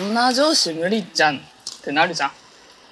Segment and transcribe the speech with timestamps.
[0.00, 1.40] んな上司無理じゃんっ
[1.82, 2.30] てなるじゃん。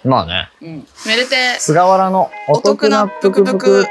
[0.04, 0.50] まあね。
[0.60, 0.86] うん。
[1.06, 3.84] めでて、菅原のお得なぷくぷく。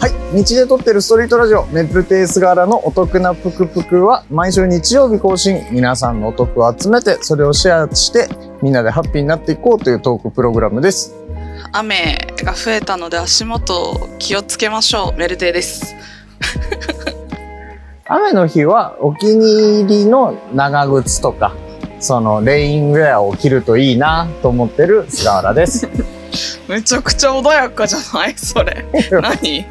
[0.00, 0.36] はい。
[0.36, 8.28] 日で撮ってるストリートラジオ、メプテイ菅原のお得なぷくぷくは、毎週日曜日更新、皆さんのお得を集めて、それをシェアして、
[8.62, 11.14] みんなでハッピーになっていこうというトークプログラムです。
[11.72, 15.18] 雨が増えたので足元気をつけましょう。
[15.18, 15.94] メルテイです。
[18.06, 21.52] 雨の日はお気に入りの長靴とか、
[22.00, 25.88] そのレインウェアを着るといいなと思ってる菅原です。
[26.68, 28.84] めちゃくちゃ穏やかじゃないそれ。
[29.10, 29.66] 何？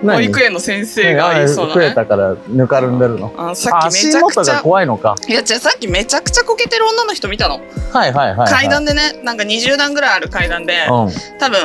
[0.00, 1.92] 保何育園の先生があ言いそうなね。
[1.94, 3.32] たからぬかるんでるの？
[3.36, 4.60] あさっき足めちゃくちゃ。
[4.60, 5.14] 怖いのか？
[5.28, 7.60] いや、じゃあさっきめちゃくちゃこけてる女の人見たの。
[7.92, 8.48] はいはいはい、はい。
[8.48, 11.10] 階段でね、なんか20段ぐらいある階段で、うん。
[11.38, 11.58] 多分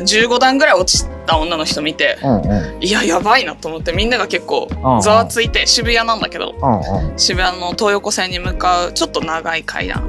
[0.00, 2.84] 15段ぐらい落ちた女の人見て、うんうん。
[2.84, 7.18] いや、やばいなと思って、みんなが結構うんざわついて、渋谷なんだけど、うんうん。
[7.18, 10.04] 渋谷の東横線に向かうちょっと長い階段。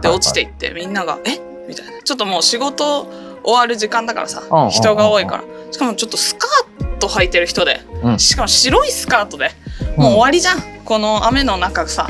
[0.00, 1.40] で落ちていって、みんなが、え？
[1.68, 2.02] みたいな。
[2.02, 3.06] ちょっともう仕事
[3.44, 5.44] 終わる時間だからさうんうん、人が多いから。
[5.70, 9.50] しかもちょっとスカート履いてる人で、うんしかも白いスカートで、
[9.96, 10.60] もう終わりじゃん。
[10.84, 12.08] この雨の中さ、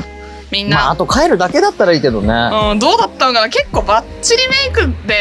[0.51, 0.77] みんな。
[0.77, 2.27] まあ、あと帰るだけだったらいいけどね。
[2.71, 5.15] うん、どうだったのかな結構バッチリメイクで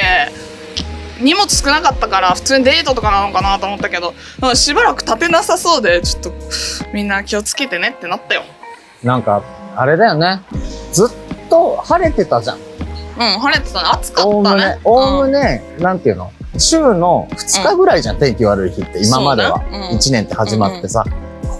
[1.22, 6.32] 荷物少なかったから普通にデートとかなのかなと思ったけどうんしばらく立てなさそうでちょっと
[6.92, 8.42] みんな気をつけてねってなったよ。
[9.02, 9.42] なんか、
[9.74, 10.42] あれだよね。
[10.92, 11.08] ずっ
[11.48, 12.56] と晴れてたじゃん。
[12.58, 13.88] うん晴れてたね。
[13.92, 14.80] 暑かおおむねったね。
[14.84, 16.32] おおむね、なんていうの？
[16.58, 19.58] 週の2日ぐらいじゃん、天気悪い日って、今までは。
[19.58, 19.88] ね。
[19.90, 19.96] うん。
[19.98, 21.10] 1年って始まってさ、こ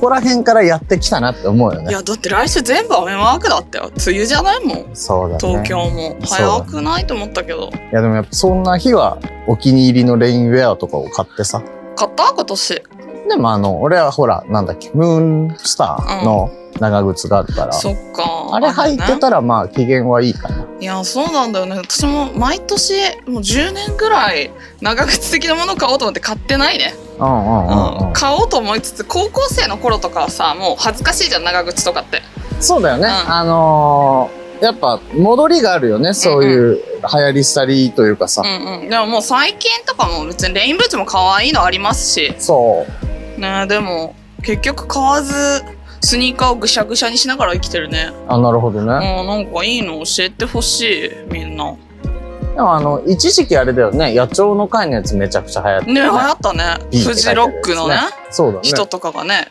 [0.03, 1.85] こら辺からやってきたなって思うよね。
[1.85, 5.39] うんいやだって来週全部雨マークだったよ梅雨じゃないもんそうだね。
[5.41, 11.63] 東京も早くないと思ったけどいやでもやっぱそんな日はお気に入りのレインウェアとかを買ってさ。
[11.95, 12.83] 買った今年
[13.29, 20.67] でもあの、俺はほら、なんだっけ、ムーンスターの長靴があるから、そっかあれ履いてねたらまあ機嫌はいいかな。
[20.81, 22.95] いやそうなんだよね私も毎年
[23.27, 28.13] もう10年ぐらい長靴的なもの買おうと思って買ってないねうんうん。
[28.13, 32.23] 買おうと思いつつ高校生の頃とかはさもう恥ずかしいじゃん長靴とかって
[32.59, 33.09] そうだよね。
[33.09, 36.15] んあのー、やっぱ戻りがあるよね。
[36.15, 38.43] そういう流行り廃りというかさ。
[38.43, 43.13] うんうんでももう最近とかも別にレインブーツも可愛いのありますしそう。
[43.39, 45.33] ねでも結局買わず
[46.01, 48.93] スニーカーをぐしゃぐしゃにしながら生きてるねあ、なるほどうんね。
[48.93, 51.77] なんかいいの教えてほしいみんな
[52.55, 54.15] でもあの、一時期あれだよね。
[54.15, 57.97] 野鳥の会のやつめちゃくちゃ流行ってね流行ったねフジロックのね
[58.31, 58.61] そうだね。
[58.65, 59.49] 人とかがね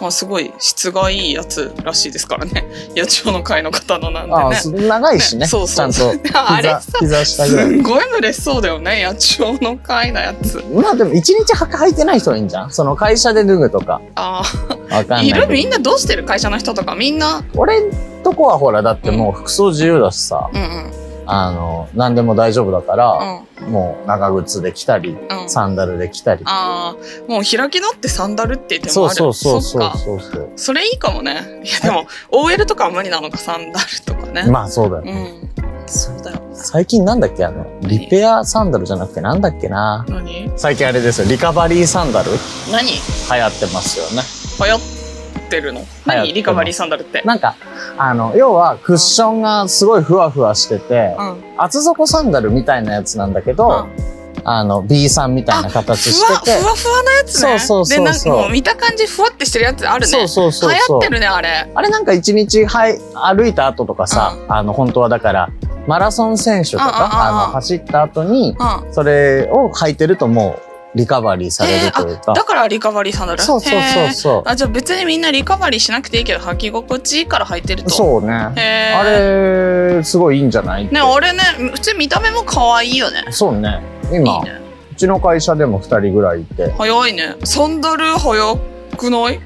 [0.00, 2.64] まあすごい質がいいやつらしいですからね。
[2.96, 4.88] 野鳥の会の方のなんでね。
[4.88, 5.40] 長いしね。
[5.40, 6.30] ねそうそうちゃんと。
[6.50, 7.66] あれ膝下ぐらい。
[7.66, 10.62] すんごい嬉しそうだよね野鳥の会のやつ。
[10.72, 12.70] まあでも一日履か履いてない人はいいんじゃん？
[12.70, 14.00] その会社で脱ぐとか。
[14.14, 14.42] あ
[14.90, 15.32] わかんない。
[15.32, 15.46] あいる？
[15.48, 16.24] みんなどうしてる？
[16.24, 16.94] 会社の人とか。
[16.94, 17.42] みんな。
[17.56, 17.90] 俺ん
[18.22, 23.72] とこはほら、だってもう服装自由だしさ、うんうんあの、何でも大丈夫だから、うん。
[23.72, 25.50] もう長靴で来たり、うん。
[25.50, 26.42] サンダルで来たり。
[26.46, 29.14] ああもう開き直ってサンダルって言ってもある。
[29.14, 30.50] そうそうそうそうそう。
[30.56, 31.62] それいいかもね。
[31.64, 35.12] いやでも OL とかは無理なのかサンダルとかね、まあそうだようね。
[35.12, 35.50] ん。
[35.86, 40.04] そうだよ最近なんだっけあの、リペアサンダルじゃなくてなんだっけな。
[40.08, 40.50] 何？
[40.56, 42.30] 最近あれですよ、リカバリーサンダル？
[42.32, 42.36] 流
[42.72, 44.22] 何行ってますよね。
[44.60, 44.97] 流行
[45.48, 45.84] ってるの？
[46.06, 46.32] 何？
[46.32, 47.22] リカバリーサンダルって。
[47.24, 47.56] なんか、
[47.96, 51.42] あの、要はクッションがすごいふわふわしてて、うん。
[51.56, 53.88] 厚底サンダルみたいなやつなんだけど、
[54.44, 57.58] あの、B さんみたいな形しててふ、わふわのやつね。
[57.58, 58.04] そうそうそうそう。
[58.04, 60.06] でなんかもう見た感じふわってしてるやつあるね。
[60.06, 60.70] そうそうそうそう。
[60.70, 61.70] 流行ってるねあれ。
[61.74, 65.50] あれなんか一日はい歩いた後とかさ、うあの、本当はだから、
[65.86, 68.92] マラソン選手とか、うんうんうんうんあの、走った後に、うん。
[68.92, 72.32] それを履いてるともう、リカバリーされるというか。
[72.32, 74.42] だからリカバリーサンダルそうそうそうそう。
[74.46, 78.52] あじゃあ別にみんなリカバリーしなくていいけど履き心地いいから履いてるとそうね。
[78.56, 81.40] へあーれ、すごいいいんじゃないねあれね
[81.72, 83.80] 普通に見た目も可愛いよねそうね。
[84.10, 84.60] い今いね
[84.92, 86.72] うちの会社でも二人ぐらいいて。
[86.76, 88.56] 早いねサンダル早
[88.96, 89.40] くない？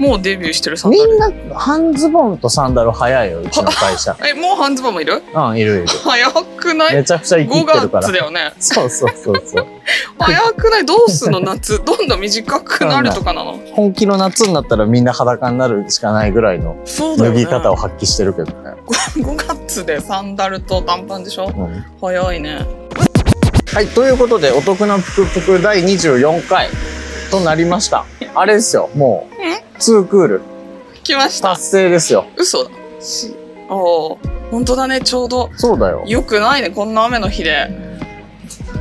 [0.00, 1.08] もうデビューしてるサンダル。
[1.08, 4.16] みんな、半ズボンとサンダル早いよ、 うちの会社。
[4.26, 5.22] えもう半ズボンもいる？
[5.34, 5.86] うん、いるいる。
[5.88, 6.94] 早くない？
[6.96, 8.02] めちゃくちゃ生き5ってるから。
[8.04, 8.12] 月。
[8.12, 8.52] だよね。
[8.58, 9.66] そうそうそうそう。
[10.18, 10.86] 早くない？
[10.86, 11.40] どうすんの？
[11.40, 11.80] 夏。
[11.84, 13.44] どんどん短くなるとかな？
[13.44, 16.76] の本気の夏になったらみんな裸になるしかないぐらいの
[17.18, 18.74] 脱ぎ方を発揮してるけどね。
[19.18, 21.52] 5月でサンダルと短パンでしょ？
[21.54, 21.84] うん。
[22.00, 22.66] 早いね。
[23.72, 26.68] はい、ということで、お得なぷくぷく第24回
[27.30, 28.04] となりました。
[28.34, 29.39] あれですよ、もう、
[29.80, 30.42] ツークール
[31.02, 32.26] 来ました達成ですよ。
[32.36, 32.70] 嘘だ
[33.70, 34.18] おお
[34.50, 36.04] 本当だねちょうどそうだよ。
[36.06, 37.90] よくないねこんな雨の日で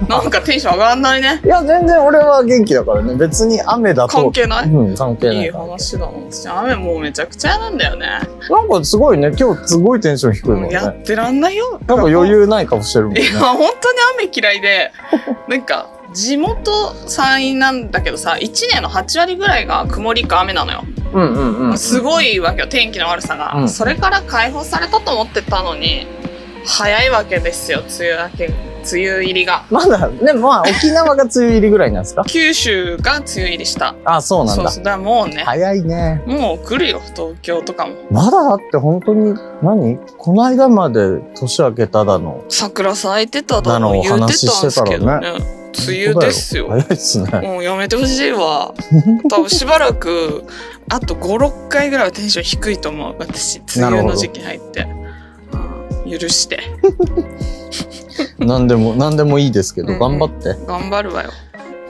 [0.10, 1.42] なんかテンション上がんないね。
[1.44, 3.16] いや、全然俺は元気だからね。
[3.16, 4.18] 別に雨だと。
[4.18, 6.08] 関係ないうん、関係ないいい話だな。
[6.32, 8.08] 私雨もうめちゃくちゃ嫌なんだよね。
[8.50, 10.70] なんかすごいね、今日すごいテンション低いもんね。
[10.72, 11.72] やってらんないよ。
[11.72, 13.26] なんか余裕ない顔してるもんねい。
[13.26, 14.92] や、本当に雨嫌いで、
[15.48, 20.84] なんか、地元山陰なんだけどさ、1年の8割ぐらいが曇りか雨なのよ。
[21.14, 21.78] うんうんうん。
[21.78, 23.54] すごいわけよ、天気の悪さが。
[23.56, 26.08] うんそれから解放されたと思ってたのに、
[26.66, 29.64] 早いわけですよ、梅雨明け、梅雨入りが。
[29.70, 32.24] まだ、ね、まあ沖縄が梅雨入りぐらいなんですか？
[32.26, 33.96] 九州が梅雨入りした。
[34.04, 34.64] あ、そうなんだ。
[34.64, 34.84] そうそう。
[34.84, 36.24] だからもうね、早いね。
[36.26, 37.96] もう来るよ、東京とかも。
[38.12, 39.98] まだだって本当に、何？
[40.18, 42.44] この間まで年明けただの。
[42.50, 45.59] 桜咲いてただだのの言ってたんですけど話ね。
[45.88, 46.68] 梅雨ですよ。
[46.70, 47.42] 早いっすね。
[47.42, 48.74] もうやめてほしいわ。
[49.30, 50.44] 多分しばらく、
[50.90, 53.16] あと5、6回ぐらいはテンション低いと思う。
[53.20, 54.88] 私、梅雨の時期入って。
[56.06, 56.60] うん、許して。
[58.40, 60.56] 何でも、何でもいいですけど、うん頑張って。
[60.66, 61.30] 頑張るわよ。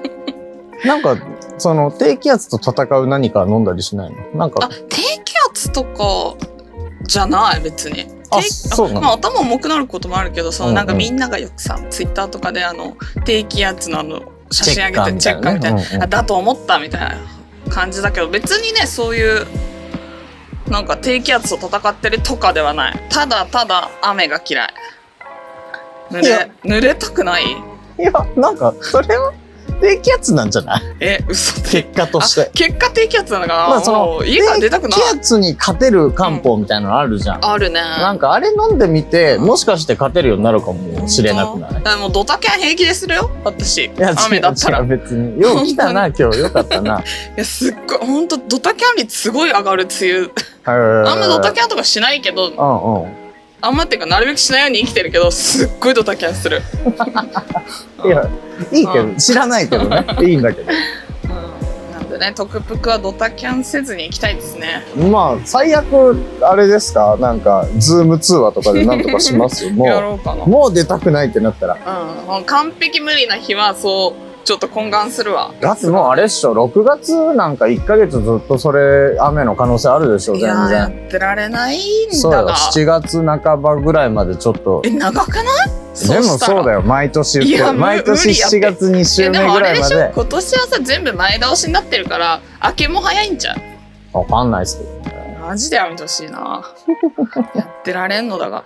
[0.85, 1.17] なんか、
[1.57, 4.17] その、低気圧と戦う何か飲んだりしないの？
[4.39, 6.35] なんあか、、低気圧とか
[7.09, 8.07] じゃない、別に。
[8.31, 12.95] あ低そうまあ、頭重くなることもあるけど、そのうんうんなんかみんながよくさ、ツイッターとかであの、
[13.25, 14.21] 低気圧のあの、
[14.51, 15.81] 写真上げてチチェッカーみたいな。
[15.81, 17.17] うんうんあだと思ったみたいな
[17.69, 19.47] 感じだけど、別にね、そういう、
[20.67, 23.07] なんか低気圧と戦ってるとかではない。
[23.09, 24.69] ただただ雨が嫌い。
[26.11, 27.43] 濡れ、濡れたくない？
[27.97, 29.33] いや、なんか、それは
[29.81, 30.81] 低気圧なんじゃない？
[30.99, 31.83] え、嘘で。
[31.83, 32.45] 結果としてあ。
[32.53, 37.45] 結果低気圧なのかな、まあその家から出たくない低気圧に勝てる漢方みたいなのあるじゃん。
[37.45, 37.79] あるね。
[37.81, 41.81] なんかあれ飲んでみて、もしかして勝てるようになるかもしれなくない？
[41.85, 45.41] あもうドタキャン平気でするよ私いや、雨だったら別に。
[45.41, 46.39] よう来たな、今日。
[46.39, 46.99] よかったな。
[47.01, 47.03] い
[47.37, 50.29] やすっごいほんとドタキャン率すごい上がる梅雨
[50.65, 53.18] ああんまドタキャャンとかしないけどうんうん。
[53.61, 56.61] あんまっていうかなるべくしないように生きてるけどすっごいドタキャンする、
[58.05, 58.23] いや、
[58.71, 60.05] いいけうど、知らないけどね。
[60.21, 60.71] いいんだけど。
[60.71, 67.17] うん、なんでねトクプクはドタキャンせずに行きたいですねまあ、最悪、あれですか？
[67.19, 69.71] なんか、 Zoom 通話とかでなんとかしますよ。
[69.85, 71.77] やもろうもう出たくないってなったら。
[72.37, 75.53] うん完璧無理な日はそうちょっと懇願するわ。
[75.61, 80.87] だってもうあれっしょ、6月なんか1ヶ月ずっとそれ、雨の可能性あるでしょ、全いや。
[80.87, 84.81] ってられないんそうよ、だが7月半ばぐらいまでちょっと。
[84.83, 85.45] え長くない？
[86.07, 86.79] でもそうだよ。
[86.79, 88.39] よ、毎年言って毎年無理。
[88.39, 88.57] やって。
[88.57, 89.29] 7月2週で。
[89.29, 89.89] 目もあれでしょ？
[89.89, 90.13] ぐらいまで。
[90.15, 93.61] 今年はさ全部前倒しになってるから明けも早いんじゃん
[94.13, 94.89] わかんないっすけど。
[95.45, 96.63] マジでやめてほしいな。
[97.53, 98.63] やってられんのだが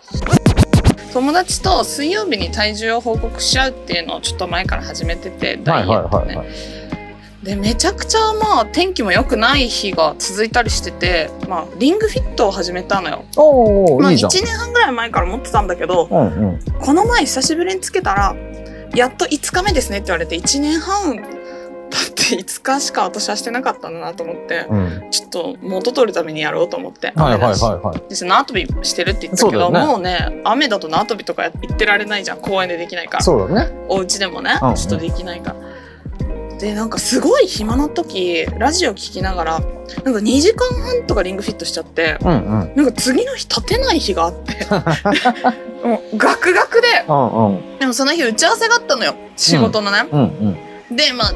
[1.12, 6.38] 友達と水曜日に体重を報告し合うっていうのをちょっと前から始めててダはいイエットね。
[7.44, 14.32] でめちゃくちゃまあ天気も良くない日が続いたりしててまあリングフィットを始めたのよまあ1おーいいじゃん。
[14.32, 16.60] 年半ぐらい前から持ってたんだけどうんうん。
[16.80, 18.36] この前久しぶりにつけたら
[18.96, 21.24] やっと5日目ですねって言われて1年半だ
[22.26, 25.12] って5日しか私はしてなかったんだなと思ってうん。
[25.12, 28.10] ちょっと元取るためにやろうと思ってはいはいはいはい。
[28.10, 33.72] で縄跳びしてるって言ったけど、ねもうね雨だと縄跳びとか行ってられないじゃん公園でできないからそうだね。
[33.90, 35.56] お家でもね、うんうんちょっとできないから。
[36.60, 39.70] でなんかすごい暇な時ラジオ聞きながらなん
[40.14, 42.32] か2時間半とかリングフィットしちゃってうんう
[42.66, 42.74] ん。
[42.76, 44.66] なんか次の日立てない日があって
[45.86, 47.80] もうガクガクでうんうん。
[47.80, 50.58] でもその日打ち合わせがあったのよ仕事のね、うん
[50.90, 50.96] うん。
[50.96, 51.34] でまあ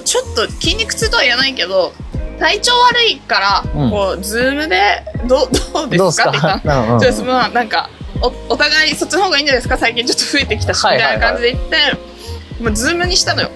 [0.00, 1.92] ちょっと筋肉痛とは言えないけど
[2.38, 3.90] 体調悪いから、うん。
[3.90, 6.82] こう Zoom でど どうでどうすすかって言ったの。
[6.82, 7.00] か うんうん。
[7.00, 7.88] ちょっとまあなんか
[8.20, 9.76] おお互いそっちの方がいいんじゃないですか？
[9.78, 11.16] 最近ちょっと増えてきたし、はいはいはい。
[11.16, 13.50] みたいな感じで言ってもう Zoom にしたのよ。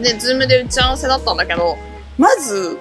[0.00, 1.76] で Zoom で打ち合わせだったんだけど
[2.18, 2.78] まず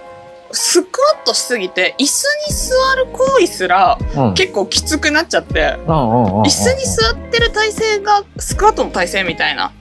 [0.52, 4.34] スクワットしすぎて椅子に座る行為すらうん。
[4.34, 6.42] 結構きつくなっちゃってうん。
[6.44, 9.72] 椅子に座ってる体勢がスクワットの体勢みたいな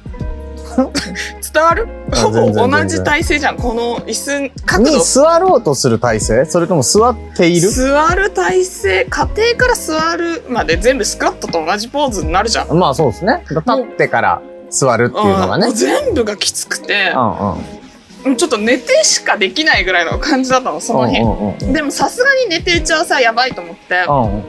[1.52, 1.88] 伝わる？
[2.12, 3.56] あほぼ同じ体勢じゃん。
[3.56, 4.14] この椅
[4.50, 4.90] 子角度。
[4.90, 6.44] に座ろうとする体勢？
[6.44, 7.68] それとも座っている？
[7.70, 12.72] 座る体勢家庭から座るまで全部スクワットと同じポーズになるじゃん。
[12.78, 13.42] まあそうですね。
[13.48, 15.68] 立ってから座るっていうのがね。
[15.68, 15.74] うん。
[15.74, 17.12] 全部がきつくて。
[17.14, 18.36] うんうん。
[18.36, 21.18] ちょっと寝てしかできないぐらいの感じだったのその日。
[21.20, 21.72] うんうんうんうん。
[21.72, 24.04] でもさすがに寝て打ちはやばいと思って。
[24.08, 24.44] うんうん。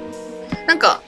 [0.67, 1.01] なんか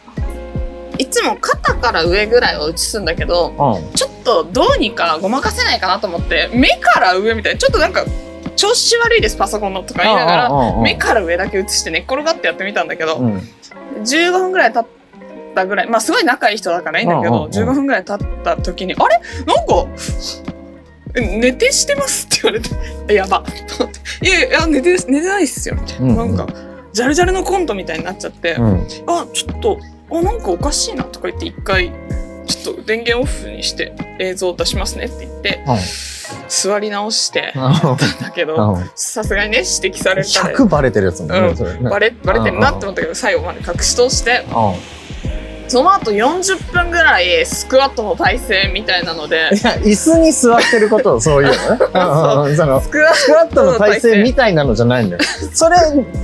[1.19, 3.93] いつも肩から上ぐらいを映すんだけどうん。
[3.93, 8.05] ちょっとどうにかごまかせないかなと思って目から上みたいなちょっとなんか
[8.55, 13.37] 調子悪いですパソコンのとか言いながら目から上だけ映して寝っ転がってやってみたんだけど、うん。
[14.01, 14.85] 15分ぐらい経っ
[15.55, 17.51] たぐらいまあすごい仲いい人だからいいんだけど、うんうんうん。
[17.51, 19.19] 15分ぐらい経った時に「あれ？
[19.45, 19.85] なんか
[21.15, 22.69] え寝てしてます」って言われて
[23.09, 23.43] え「やば」
[23.77, 26.35] と思って「いやいや寝て寝てないっすよ」みたいな、うんうん。
[26.37, 26.53] なんか
[26.91, 28.87] ジャルジャルのコントみたいになっちゃって「うん。
[29.07, 29.79] あちょっと
[30.11, 31.91] あなんかおかしいな」とか言って一回
[32.45, 35.59] ちょっと電源オフにして映像出しますねって言って、
[36.47, 41.83] 座り直して、だけど、うんさすがにね、指摘されたら、100バレてるやつもんね、うん。
[41.83, 44.98] バレ、バレてるなって思ったけど、最後まで隠し通して、うん
[45.69, 49.35] その後40分ぐらいスクワットの体勢みたいなので。
[49.35, 52.55] い、や、椅子に座ってることをそういうのね。
[52.81, 53.13] スクワ
[53.47, 55.23] ットの体勢みたいなのじゃないんだよ。
[55.53, 55.77] それ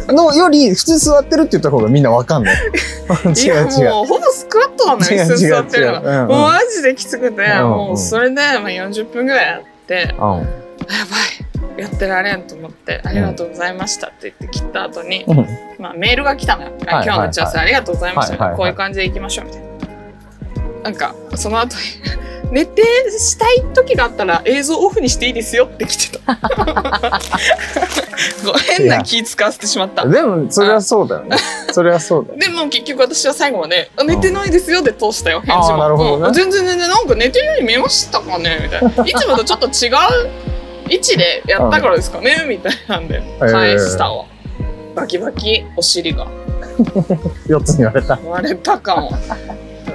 [0.07, 2.55] のより普通に座ってるって言った方がみんなわかんな い。
[2.55, 3.89] 違う違う。
[3.89, 6.01] もうほぼスクワットなのよ、椅子座ってるの。
[6.01, 6.27] うんうん。
[6.27, 10.01] もうマジできつくて、うんもうそれで、まあ、40分ぐらいやって、うん。
[10.09, 11.44] やばい
[11.77, 15.47] やってられんと思って、ありがとうございましたって言って切った後に、うん
[15.79, 16.71] まあ、メールが来たのよ。
[16.79, 19.67] 今日の打ち合わせありがとうございました、はいはいはいこういう感じでいきましょうみたいな。
[20.83, 21.81] なんか、その後に、
[22.51, 22.83] 寝て
[23.19, 26.39] したい時があったら映像オフにしていいですよって来てた。
[28.77, 30.05] 変な気使わせてしまった。
[30.05, 31.37] でも、それはそうだよね。
[31.75, 32.39] それはそうだよ。
[32.39, 40.44] でも結局私は最後まで「あ寝てないですよ」で通したよ返事もねうん全然全然なんか寝てるように見えましたかねみたいないつもとちょっと違う
[40.89, 42.19] 位置でやったからですか？
[42.21, 43.21] ねみたいなんで。
[43.39, 44.25] 返したわ、
[44.95, 46.27] バキバキお尻が。
[47.47, 48.19] 4つに言われた。
[48.25, 49.11] 割れたかも。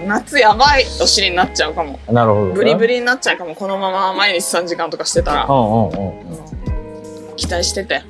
[0.06, 0.84] 夏やばい。
[1.00, 1.98] お尻になっちゃうかも。
[2.10, 2.46] なるほど。
[2.48, 2.54] ね。
[2.54, 3.54] ブリブリになっちゃうかも。
[3.54, 6.20] このまま毎日3時間とかしてたら、うんうんうん。
[7.30, 7.36] うん。
[7.36, 8.02] 期待してて、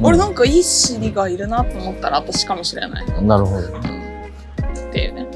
[0.00, 3.68] うん、 俺なんかいい尻がいるなと思ったら私かもしれない、なるほど。
[3.68, 3.70] っ
[4.92, 5.26] ていうね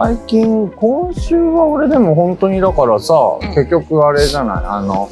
[0.00, 5.08] 最近、今週は俺でも本当にだからさ、うん結局あれじゃない、あの、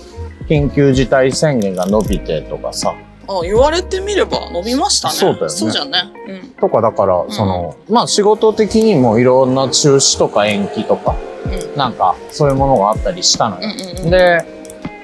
[0.48, 2.94] 緊急事態宣言が伸びてとかさ、
[3.28, 5.14] あ言われてみれば伸びましたね。
[5.14, 6.04] そうだよねそうじゃね。
[6.28, 6.50] うん。
[6.50, 11.16] とかだから、その、まあ仕事的にもいろんな中止とか延期とか、
[11.46, 13.68] うんなんかそういうものがあったりしたのよ。
[13.68, 14.10] うんうんうん。
[14.10, 14.44] で、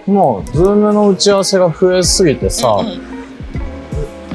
[0.07, 3.13] もう、ズームの打ち合わせが増えすぎてさ、うんうん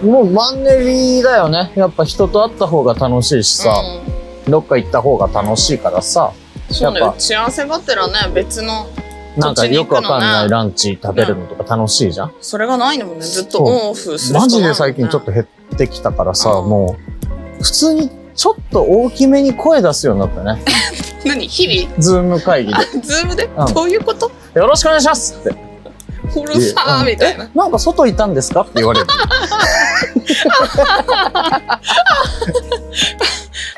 [0.04, 1.72] もうマンネリだよね。
[1.76, 6.32] やっぱ人と会った方が楽しいしさ、うどっか行った方が楽しいからさ、
[6.70, 8.88] んそうね、打ち合わせがてらね、別の、
[9.38, 12.34] なんかよくわかんないランチ食べるのとか楽しいじゃん。
[12.42, 15.46] それがないのもね、ずっとオンオフするマジで最近ちょっと減っ
[15.78, 16.98] てきたからさ、うんも
[17.60, 20.62] う、普通にちょっと大きめに声出すようになったね。
[21.26, 21.48] 何？
[21.48, 22.02] 日々？
[22.02, 22.80] Zoom 会議で。
[23.02, 24.32] Zoom で、うんどういうこと？
[24.56, 25.50] よろしくお願いしますって。
[26.40, 27.46] うるさーみたいな。
[27.46, 28.62] えなんか外いたんですか？
[28.62, 29.08] って言われる。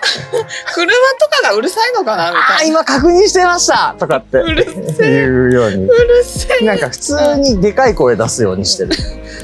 [0.74, 2.74] 車とかがうるさいのかなみああ、たいな。
[2.82, 5.12] 今確認してましたとかってうるせえ。
[5.22, 5.86] 言うように。
[5.86, 6.66] うるせえ。
[6.66, 8.92] なんか普通にでかい声出すようにしてる。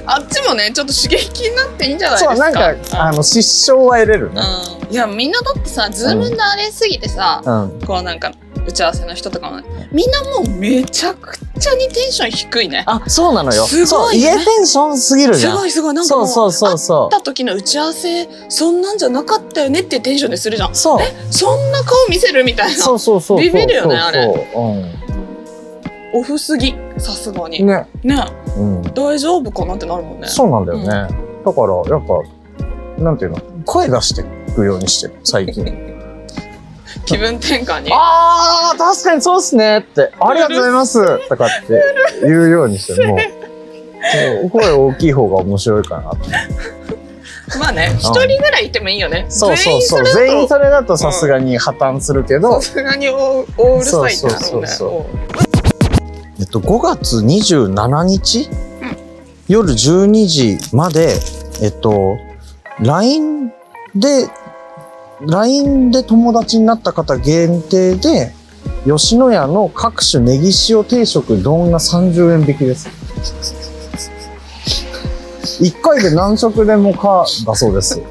[0.07, 2.35] あっちもね、ちょっと刺激になっていいんじゃないですか。
[2.35, 4.41] そう、なんか、あの、失笑は得れるね。
[4.87, 4.93] うん。
[4.93, 7.79] いや、みんなだってさ、ズームに慣れすぎてさ、うん。
[7.85, 8.31] こうなんか、
[8.67, 12.83] 打ち合わせの人とかもね、みんなもうめちゃくちゃにテンション低いね。
[12.87, 13.65] あ、そうなのよ。
[13.65, 15.53] すごいね家テンションすぎるじゃん。
[15.53, 20.75] すごいすごい、なんかもう、そうそうそうそ会った時の打ち合わせ、そんなんじゃなかったよねってテンションでするじゃんう。。
[20.75, 20.99] そう。
[21.31, 22.83] そんな顔見せるみたいな。
[22.83, 23.39] そうそうそう。
[23.39, 25.05] ビビるよねあれそう
[26.17, 27.59] オフすぎ、さすがに。
[27.59, 27.67] うん。
[27.67, 28.25] ねね。
[28.57, 28.81] うん。
[28.93, 30.27] 大丈夫かなってなるもんね。
[30.27, 30.85] そうなんだよね。
[31.45, 32.05] だから、やっ
[32.97, 35.65] ぱ、なんていうの、声出していくようにしてる、最近。
[37.05, 37.89] 気分転換に。
[37.93, 41.81] あー、確かにそうっすねって、ありがとうございますとかって
[42.23, 43.17] 言うようにして、も
[44.45, 46.29] う、声大きい方が面白いかなって。
[47.59, 49.27] まあね、一人ぐらいいてもいいよね。
[49.29, 50.05] そうそうそう。
[50.05, 54.69] 全員それだとさすがに破綻するけど、さすがに大大うるさいってなるもんね。
[56.39, 58.49] えっと、5月27日、
[58.81, 59.05] うん
[59.47, 61.13] 夜12時まで、
[61.61, 62.17] えっと、
[62.79, 63.49] LINE
[63.93, 64.27] で、
[65.21, 68.33] LINE で友達になった方限定で、
[68.85, 72.89] 吉野家の各種ネギ塩定食丼が30円引きです。
[75.61, 78.01] 1回で何食でもかだそうです。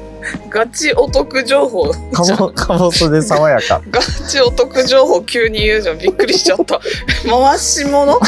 [0.49, 1.91] ガチお得情報。
[2.11, 3.81] かぼ、かぼすで爽やか。
[3.91, 5.99] ガチお得情報急に言うじゃん。
[5.99, 6.79] びっくりしちゃった。
[7.29, 8.19] 回し物？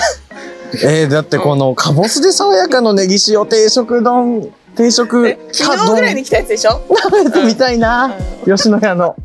[0.83, 6.81] えー、だってこのかぼすで爽やかのネギ塩定食丼、定食え昨日ぐらいに来たやつでしょ？
[7.01, 8.13] 食べてみたいな。
[8.55, 9.15] 吉野家の。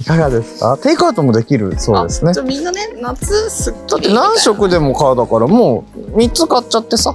[0.00, 0.78] いかがですか？
[0.78, 2.40] テイクアウトもできるそうですねあじ。
[2.40, 4.20] ゃあみんなね、夏すっだってきりみたいな。
[4.28, 7.14] 何食でも買うだからもう3つ買っちゃってさ。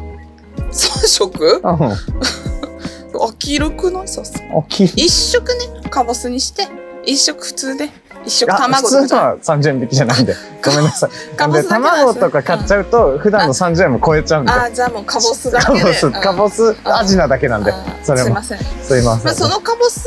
[0.71, 1.55] 3食？
[1.55, 1.61] うん。
[3.21, 4.07] 飽きるくない？
[4.07, 4.87] さす大きい。
[4.87, 6.67] 一食ね、かぼすにして、
[7.05, 7.89] 一食普通で、
[8.25, 9.01] 一食あ卵とか。
[9.01, 10.35] 普通のは30円引きじゃないんで。
[10.63, 11.51] ごめんなさい。
[11.53, 14.51] で卵とか買っちゃうと普段の30円も超えちゃうんで。
[14.51, 15.79] ああ、じゃあもうかぼすだけで。
[15.79, 17.73] かぼす、かぼす、アジナだけなんで
[18.03, 18.43] それもすいま。
[18.43, 18.59] せん。
[18.59, 19.25] すいません。
[19.25, 20.05] まあ、そのかぼす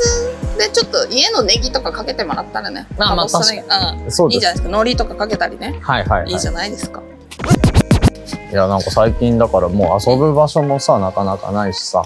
[0.57, 2.87] でちょっと家のネギとかかけてもらったらね。
[2.97, 3.63] まあまあかぼすネギ
[4.05, 4.11] うん。
[4.11, 4.35] そうです。
[4.35, 4.69] いいじゃないですか。
[4.69, 5.79] 海苔とかかけたりね。
[5.81, 7.01] はいはいはいいいじゃないですか。
[8.51, 12.03] いや、なんか最近だからもう遊ぶ場所もさ、なかなかないしさ、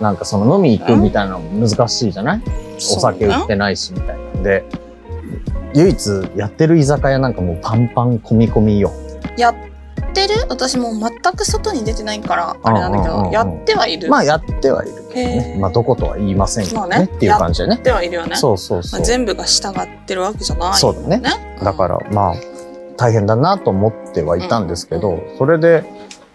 [0.00, 2.42] なんかその飲み行くみたいなのも難しいじゃない？
[2.96, 4.64] お酒売ってないしみたいなんで、
[5.74, 8.92] 唯一やってる居酒屋なんかもうパンパン込み込みよ。
[9.36, 9.54] やっ
[10.14, 10.34] てる？
[10.48, 13.30] 私もう全く外に出てないからあれなんだけうんうんうんうん。
[13.30, 15.54] どやってはいる、まあやってはいるけどへね。
[15.56, 15.60] ー。
[15.60, 16.98] まあどことは言いませんけどまあね。
[17.00, 17.74] ねっていう感じでね。
[17.74, 17.82] やっ。
[17.82, 18.36] てはいるよね。
[18.36, 19.00] そうそうそう。
[19.00, 21.22] まあ全部が従ってるわけじゃないそうだね。
[21.62, 22.34] だからまあ
[22.96, 25.84] 大変だなと思ってはいたんですけど、それで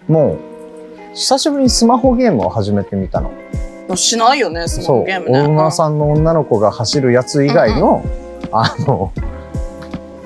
[0.07, 3.31] もう久しぶりにスマホゲームを始めてみたの。
[3.87, 5.41] らしないよねスマそう、ホゲームね。
[5.41, 8.03] お馬さんの女の子が走るやつ以外の、
[8.51, 9.11] あの、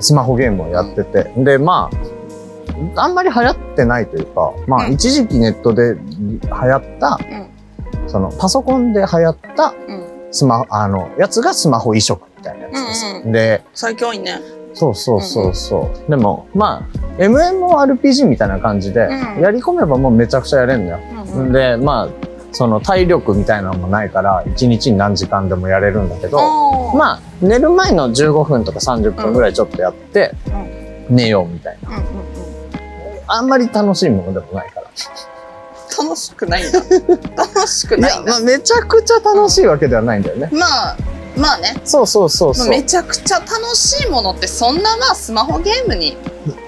[0.00, 1.32] スマホゲームをやってて。
[1.36, 1.90] で、ま
[2.96, 7.18] あ、あんまり流行ってないというか、まあ、うん一時期ネットで流行った、
[8.06, 13.06] その、パソコンで流行ったうん、うん、スマホ、あの、やつがスマホ移植みたいなやつです。
[13.24, 14.40] うんで、最強いね
[14.76, 16.10] そうそうそうそう。
[16.10, 16.84] でも、ま
[17.18, 20.98] あ、MMORPG みたいな感じで、うんやり込めばもうめちゃくちゃやれんのよ。
[21.34, 26.38] うんうんで、まあ、その体力みたいなのもないから、1日に何時間でもやれるんだけど、
[26.94, 30.32] まあ、寝る前の15分とか30分ぐらいちょっとやって、
[31.10, 31.90] 寝ようみたいな。
[33.26, 34.86] あんまり楽しいものでもないから。
[35.96, 36.80] 楽しくないんだ
[37.36, 40.48] 楽しくいや、ないんだまあ、めちゃくちゃ楽しいわけではないんだよね。
[40.52, 40.96] まあ
[41.36, 41.74] まあね。
[41.84, 42.68] そうそうそうそう。
[42.68, 46.16] まあめちゃくちゃ楽しいものってそんなまあスマホゲームに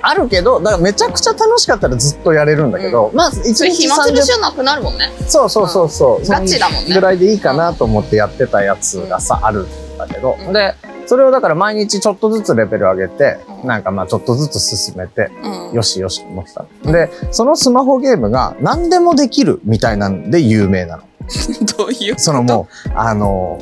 [0.02, 5.10] あるけど、だからめちゃくちゃ楽しかったらずっとやれるんだけど、まあ、1日暇つぶし30はなくなるもんね。
[5.28, 6.26] そうそうそうそう。
[6.26, 6.88] ガチだもんね。
[6.88, 10.74] そぐらいでいいかなと思ってやってたやつがさ、あるんだけど、うんで、
[11.06, 13.68] それをだから毎日ちょっとずつレベル上げて、うん。
[13.68, 15.76] なんかまあちょっとずつ進めて、うん。
[15.76, 16.64] よしよしと思ってた。
[16.90, 21.02] で、そのスマホゲームが何でもできるみたいなんで有名なの。
[21.76, 22.22] どういうこと？
[22.22, 23.58] そのもう、あの、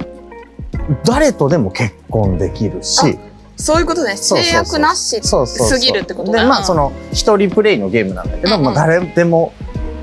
[1.05, 3.19] 誰とでも結婚できるし、
[3.57, 4.17] そういうことね。
[4.17, 8.64] 制約なしすぎるってことで、ねまあその一人プレイのゲームなんだけど、うんうん。
[8.67, 9.53] もう誰でも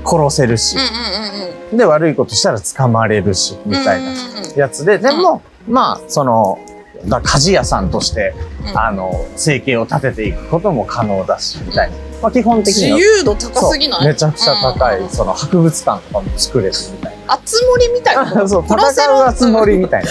[0.04, 0.76] 殺せるし。
[0.76, 1.76] うん、うんうんうん。
[1.76, 6.58] で、悪いことしたら捕まれるし、みたいなうんうんうんやつで、でも、まあ、その、
[7.06, 8.34] だ鍛冶屋さんとして、
[8.70, 8.78] うん。
[8.78, 11.96] あの、生計を立てていくことも可能だし、みたいな。
[12.22, 12.98] まあ、基本的自には。
[12.98, 14.06] 由度高すぎない？
[14.06, 15.08] めちゃくちゃ高い、うん。
[15.08, 17.11] その博物館とかも作れるみたいあ
[17.44, 18.48] つ森みたいなな。
[18.48, 20.04] そう、殺せる戦うつもりみたい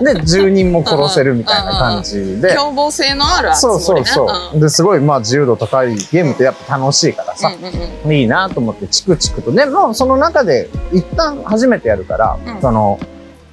[0.00, 0.14] な。
[0.14, 2.54] で、住人も殺せるみたいな感じで。
[2.54, 4.60] 凶暴性のあるあつそうそうそう。
[4.60, 7.72] で、すごい、まあ、自由度高いゲームってやっぱ楽しいからさ、うんうん
[8.04, 9.52] うんいいなと思ってチクチクと。
[9.52, 12.98] でも、その中で一旦初めてやるから、うんその、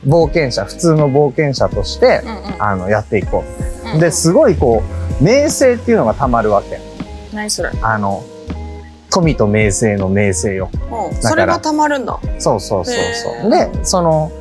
[0.07, 3.43] 冒険者、普通の冒険者として、うんうんあの、やっていこ
[3.85, 3.89] う。
[3.93, 4.83] うんで、すごいこ
[5.21, 6.79] う、名声っていうのがたまるわけ。
[7.33, 8.23] 何それあの、
[9.15, 10.69] 富と名声の名声よ。
[10.73, 11.15] うん。
[11.15, 11.21] ら。
[11.21, 12.19] それがたまるんだ。
[12.37, 12.95] そうそうそう
[13.41, 13.49] そう。
[13.49, 14.31] で、その、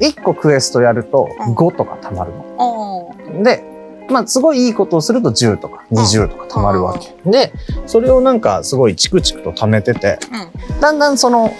[0.00, 1.54] 一個クエストやるとうん。
[1.54, 3.12] 5とかたまるの。
[3.38, 3.62] あで、
[4.08, 7.14] まあ、すごいいいことをすると10とか20とかたまるわけ。
[7.30, 7.52] で、
[7.86, 10.18] それをなんかすごいチクチクと貯めてて、
[10.70, 10.80] うん。
[10.80, 11.52] だんだんその、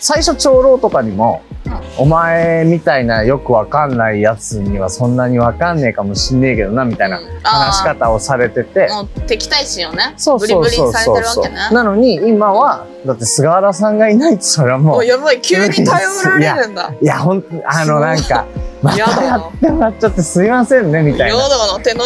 [0.00, 1.42] 最初長老とかにも、
[1.96, 10.14] お前みたいなよくわかんないやつにはそんなにわかんねえかもしんねえけどな、みたいな話し方をされてて、もう敵対心をね。
[10.16, 11.74] そうブリブリにされそうそうそうそうてるわけね。
[11.74, 16.92] なのに今は、だって菅原さんがいないってそれはもう、おやばい急に頼られるんだ。
[17.00, 18.46] いや、ほんと、あの、なんか、
[18.84, 21.36] またやってもらっちゃってすいませんね、みたいな。
[21.38, 22.04] の手の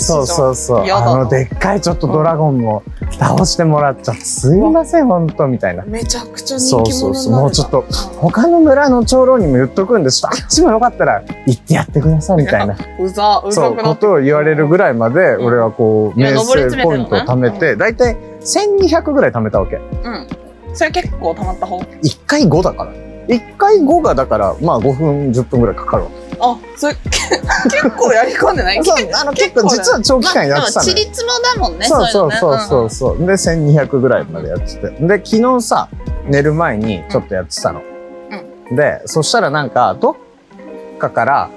[0.00, 0.90] そうそうそう。
[0.90, 2.82] あの、でっかいちょっとドラゴンも
[3.18, 5.84] 倒してもらっちゃって、すいません、ほんと、みたいな。
[5.84, 7.32] めちゃくちゃ人気そうそうそう。
[7.34, 7.84] もうちょっと、
[8.16, 12.76] 他の村の長老にも言っとくんで、ちょっとあっちもよかったら行ってやってください、みたいな。
[12.98, 19.76] うざうざことを言われるぐらいまで、ん俺はこう、名声ポイントを貯めるて、だいたい1200ぐらい貯めたわけ。
[19.76, 20.26] うん
[20.72, 22.92] それ結構たまった方？1回5だから。
[23.28, 26.16] 1回5がだから、まあ5分、10分ぐらいかかるわけ。
[26.38, 28.84] あそれ結構やり込んでない？
[28.84, 30.94] そう、あの結構実は長期間やってたのよ。
[30.94, 33.18] まあでもだもんねそうそういそうそううそう。
[33.18, 34.90] で、1200ぐらいまでやってて。
[34.90, 35.88] で、昨日さ、
[36.26, 37.82] 寝る前にちょっとやってたの。
[38.70, 40.16] で、そしたらなんか、どっ
[40.98, 41.50] かから、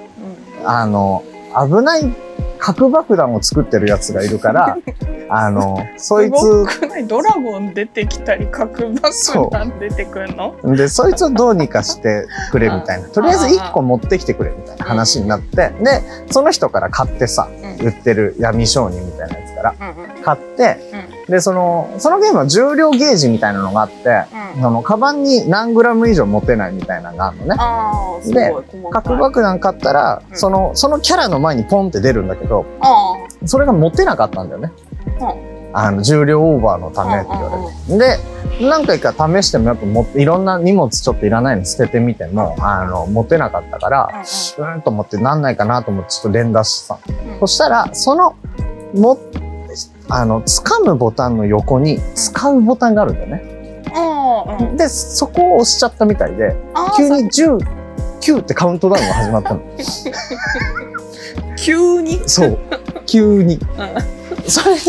[0.63, 1.23] のうんあの、
[1.67, 2.13] 危ない
[2.59, 4.77] 核爆弾を作ってるやつがいるから、
[5.29, 6.65] あの、そいつ、
[7.07, 9.11] ドラゴン出てきたり核爆
[9.51, 10.55] 弾出てくるの？
[10.75, 13.07] で、そいつをどうにかしてくれみたいな。
[13.09, 17.47] とりあえず1個持ってきてくれみたいな話になって、で、その人から買ってさ、
[17.79, 17.87] うん。
[17.87, 19.93] 売ってる闇商人みたいなやつから
[20.23, 20.77] 買って、
[21.29, 24.61] で、その、そのゲームは重量ゲージみたいなのがあって、うん。
[24.61, 28.33] その、カバンに何グラム以上持てないみたいなのがあるのね。
[28.33, 28.53] で
[28.89, 30.37] 核爆弾買ったら、うん。
[30.37, 33.13] その、そのキャラの前にポンって出るんだけど、あ
[33.45, 34.71] それが持てなかったんだよね。
[35.21, 35.35] あ
[35.71, 37.51] あの、重量オーバーのためって言わ
[37.87, 38.17] れて。
[38.59, 46.93] で、何回か試してもやっぱもいろんな荷物ちょっといらないの捨ててみても、あの、持てなかったから、うーんと思ってなんないかなと思ってちょっと連打して。
[47.39, 48.35] そしたら、その、
[48.95, 49.19] も、
[50.09, 53.43] あの、掴むボタンの横に使うボタンがあるんだよね。
[53.45, 56.55] うんうんうんで、そこを押しちゃったみたいで、
[56.95, 57.57] 急に10、
[58.21, 59.61] 9ってカウントダウンが始まったの。
[61.57, 62.21] 急に？
[62.27, 62.57] そう。
[63.05, 63.59] 急に。
[64.47, 64.81] それで、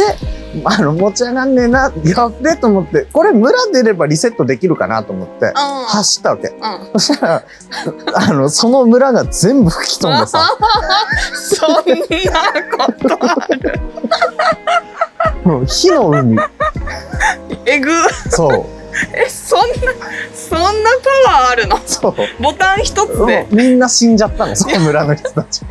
[0.65, 5.53] あの、持ち上がんねえな、やっべと思って、これ村出ればリセットできるかなと思って、うん。
[5.55, 6.49] 走ったわけ。
[6.49, 7.01] うん。
[7.01, 7.45] そしたら、
[8.15, 10.57] あの、その村が全部吹き飛んでさ、
[11.35, 11.87] そんなこ
[13.09, 13.81] とある？
[15.45, 16.39] 火の海。
[17.67, 17.91] えぐ。
[18.31, 18.67] そう。
[19.15, 19.77] え、そんな、
[20.35, 20.91] そんな
[21.25, 21.79] パワーあるの？
[21.87, 22.15] そう。
[22.43, 23.47] ボタン一つで。
[23.51, 25.63] みんな死んじゃったの、その村の人たち。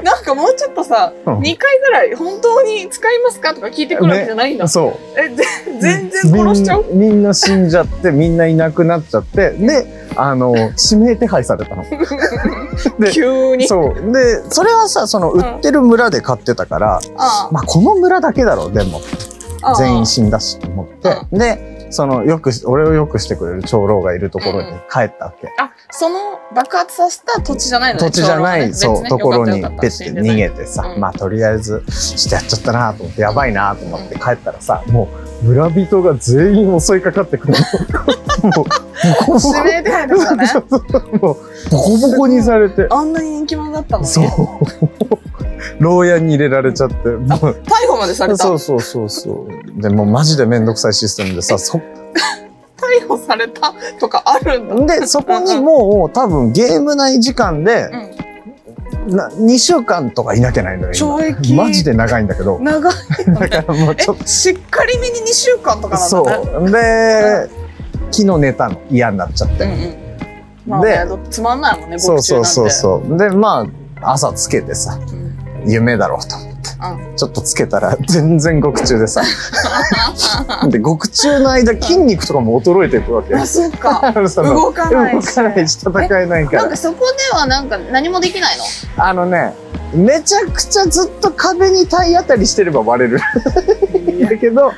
[0.04, 4.68] なんかもうちょっとさ、うん2回ぐらい本当に使いますかとか聞いてくるわけじゃないんだ。
[4.68, 5.20] そう。
[5.20, 5.44] え、ぜ
[5.80, 6.84] 全然殺しちゃう？
[6.92, 10.54] みんみんな死んじゃって、みんないなくなっちゃって、で、あの、
[10.90, 11.84] 指名手配されたの。
[12.98, 13.66] で急に。
[13.68, 14.12] そう。
[14.12, 19.00] で、それはさ、その、売ってる村で買ってたから、あまあ、この村だけだろう、でも。
[19.62, 21.16] あ全員死んだしと思って。
[21.32, 25.48] で、その、よくし、俺をよくしてくれる長老がいるところに帰ったわけ。
[25.58, 30.56] あ、その爆発させた土地じゃないのね土地じゃない、そう、ところにペッて逃げて。
[30.56, 35.08] てさ、うんまあとりあえず、ちょっとやっちゃったなと思って、やばいなと思って帰ったらさ、も
[35.42, 38.50] う村人が全員襲いかかってくるの。
[38.50, 40.14] もう、ボコボコ指名手配ね。
[41.20, 41.36] もう、
[41.70, 42.86] ボコボコにされて。
[42.90, 44.08] あんなに人気者だったのに。
[44.08, 44.26] そう。
[45.80, 48.38] 牢屋に入れられちゃって、もう、逮捕までされた。
[48.38, 49.46] そうそうそうそ
[49.76, 49.80] う。
[49.80, 51.80] でもうマジでめんどくさいシステムでさ、そ、
[53.00, 55.00] 逮捕されたとかあるんだ。
[55.00, 58.16] で、そこにもう多分ゲーム内時間で、うん。
[59.08, 60.92] な2週間とかいなきゃないのよ。
[60.92, 62.58] 今懲役マジで長いんだけど。
[62.60, 62.94] 長い
[63.26, 63.48] のね。
[63.48, 66.60] だからもうちょっえ、しっかりめに2週間とかと、なんだね。
[66.60, 66.70] そう。
[66.70, 67.50] で、
[68.10, 68.80] 昨日寝たの。
[68.90, 69.64] 嫌になっちゃって。
[69.64, 70.06] うんうん。
[70.66, 72.70] まあね、だってつまんないもんね、そうそうそうう。
[72.70, 73.16] そう。
[73.16, 73.66] で、ま
[74.02, 75.26] あ、朝つけてさ、うん
[75.66, 76.55] 夢だろうと。
[77.16, 79.22] ちょっとつけたら全然獄中でさ。
[80.68, 83.34] で、獄中の間筋肉とかも衰えていくわけ。
[83.34, 84.12] あ、そうか。
[84.12, 85.26] 動かないし。
[85.26, 86.76] 動かないし戦えないからなんか。
[86.76, 88.56] そこではなんか何もできない
[88.96, 89.04] の？
[89.04, 89.54] あのね、
[89.94, 93.20] めちゃくちゃずっと壁に体当たりしてれば割れる。
[94.28, 94.72] だけど、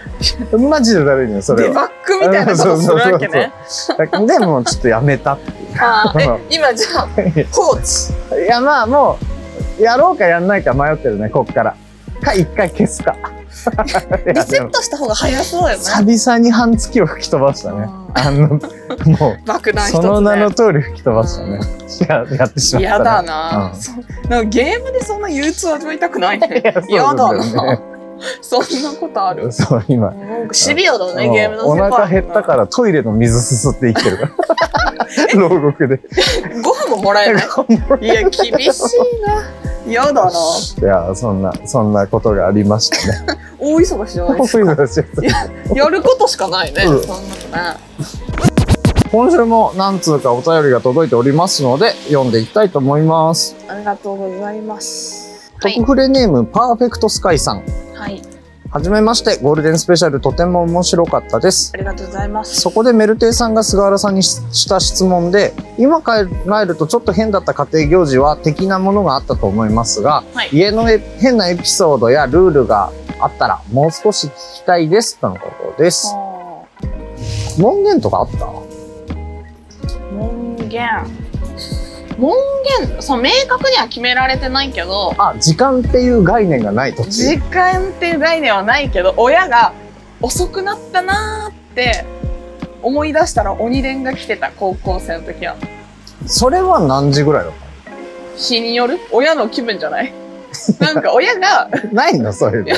[0.59, 1.69] マジでだるいのよ、それは。
[1.69, 3.53] デバッグみたいなことするわけね。
[3.97, 6.41] だでも、ちょっとやめたっていう。
[6.51, 7.09] 今じゃあ、
[7.53, 7.83] 放置。
[8.45, 9.19] いや、まあも
[9.79, 11.77] う、やろうかやんないか迷ってるね、こっから。
[12.21, 13.17] か、一回消すか。
[14.27, 15.77] リセットした方が早そうよね。
[15.77, 17.89] 久々に半月を吹き飛ばしたね。
[18.15, 18.59] あの、も
[19.31, 19.89] う、爆弾。
[19.89, 21.61] その名の通り吹き飛ばしたね。
[22.09, 22.95] ややってしまった、ね。
[22.95, 27.33] 嫌だな、うんなんかゲームでそんな憂鬱を味わいたくないね嫌だな
[28.41, 29.51] そんなことある？
[29.53, 30.13] そう、今。
[30.53, 31.91] シビアだねゲームのお世界。
[31.91, 34.31] 腹減ったからトイレの水すすって生きてるから。
[35.41, 36.01] 牢獄で。
[36.63, 37.41] ご飯ももらえな
[38.01, 38.05] い？
[38.05, 38.09] い。
[38.09, 39.43] や厳しいな。
[39.87, 40.31] 嫌だな。
[40.31, 43.39] いや、そんな、そんなことがありましたね。
[43.59, 45.23] 大忙しじゃないですか。
[45.75, 47.03] やることしかないね、うん。
[47.03, 47.17] そん
[47.51, 47.81] なのね。
[49.11, 53.57] 今週も何通かお便りが届いておりますので、読んでいきたいと思います。
[53.67, 55.28] ありがとうございます
[55.67, 57.63] は特フレネーム、パーフェクトスカイさん。
[57.95, 58.23] はい。
[58.71, 61.71] はじめまして、ゴールデンスペシャルとても面白かったです。
[61.75, 62.61] ありがとうございます。
[62.61, 70.51] そこでメルテイさんが菅原さんにしした質問で、今考えるとちょっと変だった家庭行事は的なものがあったと思いますが、はい。
[70.53, 76.13] 家のえ変なエピソードやルールがあったらもう少し聞きたいですとのことです。
[76.15, 76.19] あ
[77.59, 78.45] 門限とかあった？
[78.45, 80.87] ー門限
[82.19, 82.35] 門
[82.81, 87.29] 限そう明確には決められてないけどあ、時間っていう概念がない土地。
[87.29, 89.73] 時間っていう概念はないけど親が
[90.21, 92.05] 遅くなったなーって
[92.83, 95.57] 思い出したら鬼伝が来てた高校生の時は。
[96.27, 97.53] それは何時ぐらいだっ
[98.37, 98.99] 日による？
[99.13, 100.13] 親の気分じゃない？
[100.81, 102.77] なんか親がたないのそういうのいや。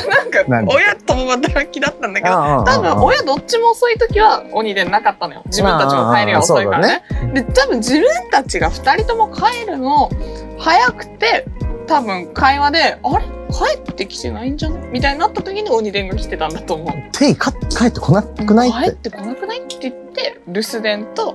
[0.48, 7.02] なんか親共働きだったんだけど多分親どっちも遅い時は鬼伝なかったのよ自分たちも帰りが遅いからね
[7.34, 10.10] で多分自分たちが2人とも帰るの
[10.58, 11.44] 早くて
[11.86, 13.24] 多分会話で「あれ？
[13.52, 17.12] 帰ってきてないんじゃない?」みたいになった時に鬼伝が来てたんだと思う。
[17.18, 18.72] テイか帰ってこなくないっ。
[18.72, 21.34] 帰っててこなくないって言って留守電と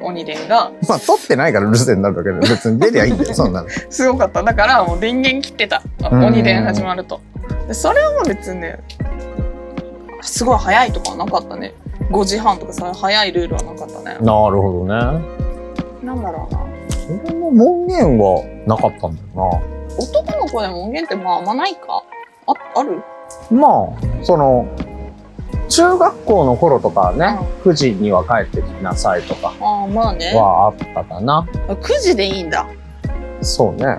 [0.00, 3.68] 鬼伝がまあ、取ってないから留守電になるわけで、別に出りゃいいんだよ、 そんなの。
[3.90, 4.42] すごかった。
[4.42, 5.82] だからもう電源切ってた。
[6.10, 6.24] うん。
[6.26, 7.20] 鬼伝始まると。
[7.66, 8.78] でそれはもう別にね
[10.22, 11.72] すごい早いとかはなかったね。
[12.10, 14.04] 5時半とかさ早いルールはなかったね。
[14.04, 15.20] なるほどね。
[16.02, 16.60] なんだろうな。
[17.24, 19.60] 俺も門限はなかったんだよ
[19.98, 22.02] 男の子でも音源ってまああんまないか？
[22.46, 23.00] あある？
[23.50, 23.58] な。
[23.60, 24.66] まあ、その、
[25.68, 31.46] 中学校の頃とかはね、9時には帰ってきなさいとかああまあねはあったかな。
[31.68, 32.66] 9時でいいんだ
[33.42, 33.98] そうね。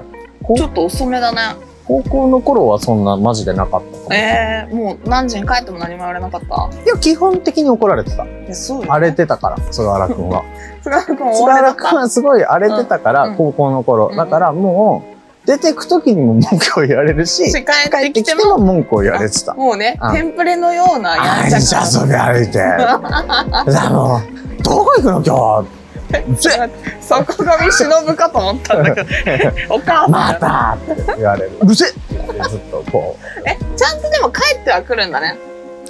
[0.56, 1.42] ちょっと遅めだね
[1.86, 4.14] 高校の頃はそんなマジでなかったかも。
[4.14, 6.70] えー、もう何時に帰っても何も言われなかった？
[6.84, 8.26] いや、基本的に怒られてた。
[8.26, 10.44] いやそうよ荒れてたから、菅原くんは。
[10.84, 14.08] 菅原君菅原くんはすごい荒れてたから、うん高校の頃。
[14.08, 15.17] うんだからもう、
[15.48, 19.54] 出てく時にも文句を言われるし、し帰帰ってきてもも文句を言われてた。
[19.54, 20.14] もうねうん。
[20.14, 22.58] テンプレのようなやあんちゃいつ遊び歩いて。
[22.60, 25.66] だもう、どこ行くの今
[26.36, 26.50] 日？
[26.50, 26.70] ぜ。
[27.00, 29.10] そこが見忍ぶかと思ったんだけど。
[29.74, 30.12] お母さん。
[30.12, 31.52] またって言われる。
[31.62, 35.38] うるせえずっとこえちゃんとでも帰ってはくるんだね。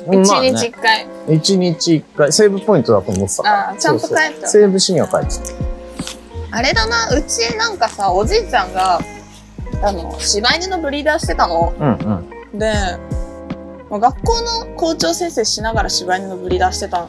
[0.07, 0.21] う。
[0.21, 0.51] 一まあね。
[0.53, 1.07] 日一回。
[1.29, 3.43] 一日一回、セーブポイントだと思ってた。
[3.43, 3.69] から。
[3.69, 5.27] あーちゃんと帰ってはそうそうセーブしには帰って
[6.51, 9.01] あれだなうちなんかさおじいちゃんが
[9.83, 11.85] あの柴犬のブリーダーしてたのた。
[11.85, 11.93] うん
[12.53, 12.59] うん。
[12.59, 12.73] で、
[13.89, 17.07] まあ学校の校長先生しながら柴犬のブリーダーしてた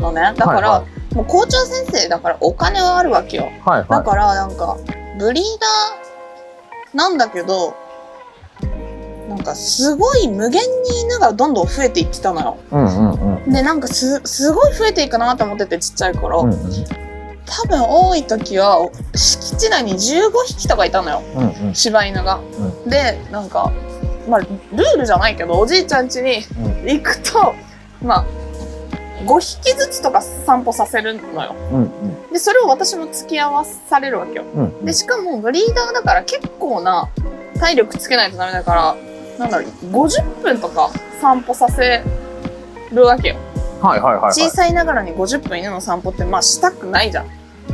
[0.00, 4.76] のねだから、はもう校長先生だからお金はあるわけよだはいはからなんか
[5.18, 7.74] ブリーダーなんだけど
[9.28, 12.74] なんかすごい無限に犬がどんどん増えていってたのよい。
[12.74, 13.52] うんうんうん。
[13.52, 17.03] でなんかすすごい増えていくなと思っててちっちゃい頃、うんうん
[17.46, 21.74] 多分多い時は敷地内に15匹とかいたのようんうん。
[21.74, 22.40] 柴犬が。
[22.86, 23.70] でなんか
[24.28, 26.42] まあルールじゃないけどおじいちゃん家に
[26.84, 27.54] 行くと、
[28.02, 28.26] まあ
[29.26, 31.54] 5匹ずつとか散歩させるのよ。
[31.72, 32.32] うんうん。
[32.32, 34.44] でそれを私も付き合わされるわけよ。
[34.54, 37.08] うんでしかもブリーダーだから結構な
[37.58, 38.96] 体力つけないとダメだから
[39.38, 42.02] なんだろう50分とか散歩させ
[42.92, 43.36] るわけよ。
[43.84, 44.32] はいはいはいはい。
[44.32, 47.26] 小さいながらに50分犬の散歩ってまあしたくないじゃん。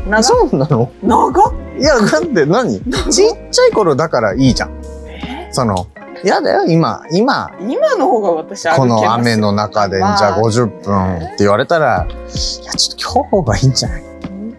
[0.09, 0.91] 長そうなの？
[1.03, 1.53] 長っ。
[1.79, 2.81] いや、だって何？
[2.81, 4.71] ちっちゃい頃だからいいじゃん。
[5.07, 5.49] え？
[5.53, 5.87] その、
[6.25, 10.39] 嫌だよ、今、今、今の方が私この雨の中で、じまあゃあ。
[10.41, 14.03] 50分って言われたら、いや、ちょっと今日がいいんじゃない？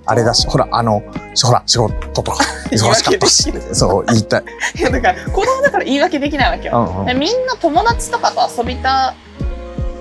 [0.06, 1.02] あれだし、ほら、あの、
[1.44, 2.38] ほら、仕事とか、
[2.72, 3.54] 忙しかったし。
[3.74, 4.44] そう、言いたい。
[4.76, 6.90] いやだから子供だから言い訳できないわけよ。
[6.96, 7.06] うんうん。
[7.06, 9.14] でみんな友達とかと遊びた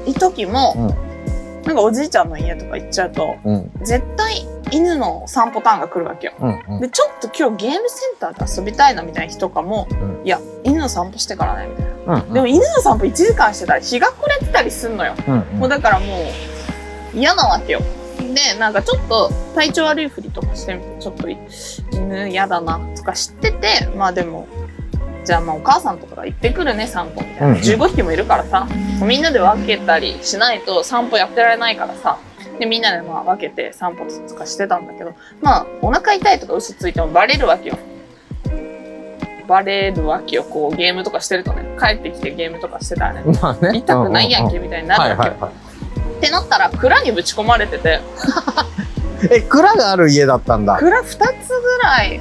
[0.06, 0.94] い時も、
[1.70, 6.32] なんかおじいちゃんの家とか行っちゃうとうん、絶対犬の散歩ターンが来るわけよ。
[6.40, 6.80] うん、うん。
[6.80, 12.14] でちょっと今日ゲームセンターで遊びたいなみたいな日とかも、うんいや犬の散歩してからねみたいな。
[12.14, 15.14] うん、でも犬の散歩1時間してたら日が暮れてたりすんのよ。
[15.26, 16.06] うん、もうだからも
[17.14, 17.80] う嫌なわけよ。
[18.18, 24.46] で、なんかちょっと体調悪いふりとかしてみて、ちょっと犬嫌だなとか知ってて、まあでも、
[25.24, 27.46] じゃあまあお母さんとかが行ってくるね、散歩みたいな。
[27.46, 28.66] うんうん15匹もいるからさ、
[29.04, 32.18] みんなで分けたりしないと散歩やってられないからさ、
[32.58, 37.78] で、みんなでまあ分けて散歩とかしてたんだけど、まあお腹痛いとか嘘ついてもバレるわけよ。
[39.46, 40.44] バレるわけよ。
[40.44, 43.78] こうゲームとかしてるとね、帰ってきてゲームとかしてたらね、まあね。
[43.78, 45.36] 痛くないやんうけみたいになはいるわけよ。
[45.40, 45.70] はいは
[46.20, 48.00] ってなったら蔵にぶち込まれてて
[49.22, 49.26] い。
[49.32, 50.76] え、蔵がある家だったんだ。
[50.76, 52.20] 蔵2つぐらい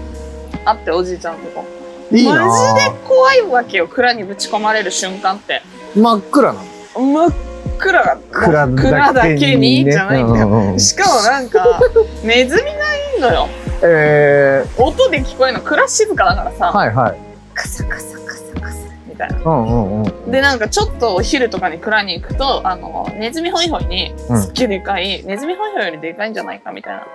[0.63, 1.65] あっておじいちゃんのとこ
[2.11, 5.61] いいなマジで怖いわけよ蔵にぶち込まれる瞬間って。
[5.95, 6.65] 真っ暗なの。
[6.95, 7.33] 真っ
[7.77, 8.03] 暗。
[8.03, 9.91] が蔵蔵だけにね。
[9.91, 10.79] じゃないんだよ、うううん。
[10.79, 11.79] しかもなんか
[12.23, 13.47] ネズミがいいのよ。
[13.83, 15.63] え音で聞こえるの。
[15.63, 17.17] 蔵静かだからさ、ー、はいはい。
[17.53, 19.37] カサカサカサカサみたいな。
[19.37, 20.31] うんうんうん。
[20.31, 24.41] でなんかちょっとお昼とかに蔵に行くとあのネズミホイホイにうん。
[24.41, 27.07] すっげえでかい、ネズミホイホイよりでかいんじゃないかみたいな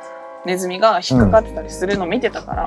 [0.46, 2.64] ネズミが引っかかってたりするの見てたから、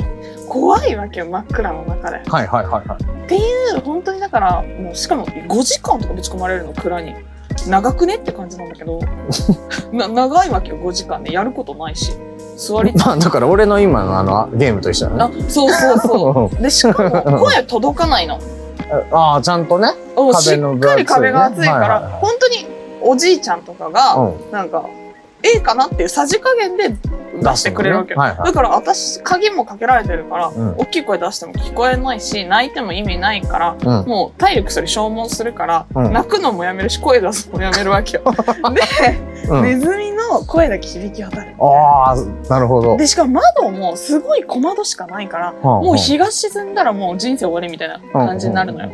[0.49, 2.17] 怖いわけよ真っ暗の中で。
[2.29, 3.81] はいはいはいはい。
[3.81, 7.13] 本当にだからもうしかも5時間とかぶち込まれるの蔵に
[7.67, 8.99] 長くねって感じなんだけど
[9.91, 12.13] な長いわけよ5時間でやることないし
[12.55, 15.43] 座りまあだから俺の今のあのゲームと一緒だあね。
[15.49, 18.39] そうそうそう でしかも声届かないの
[19.11, 19.89] ああ、ちゃんとね。
[20.15, 22.67] 壁のっかり壁が厚いから、はいはいはい本当に
[23.01, 24.51] おじいちゃんとかが、うん。
[24.51, 24.85] なんか
[25.55, 26.95] A かなっていうさじ加減で
[27.41, 34.07] 出してくれるわけよ、はいはいだから私鍵もかけられてるから、ん大きい声出しても聞こえないし泣いても意味ないからうん。
[34.07, 38.23] もう体力それ消耗するから、うん泣くのもやめるし声出すのもやめるわけよ。
[38.73, 39.63] で、うん。
[39.63, 41.55] ネズミの声だけ響き渡る。
[41.59, 42.15] ああ、
[42.49, 42.97] なるほど。
[42.97, 48.89] でしかも窓もすごい小窓しかないから、ももう日が沈んだらもう人生終わりみたいな感じになるのよ。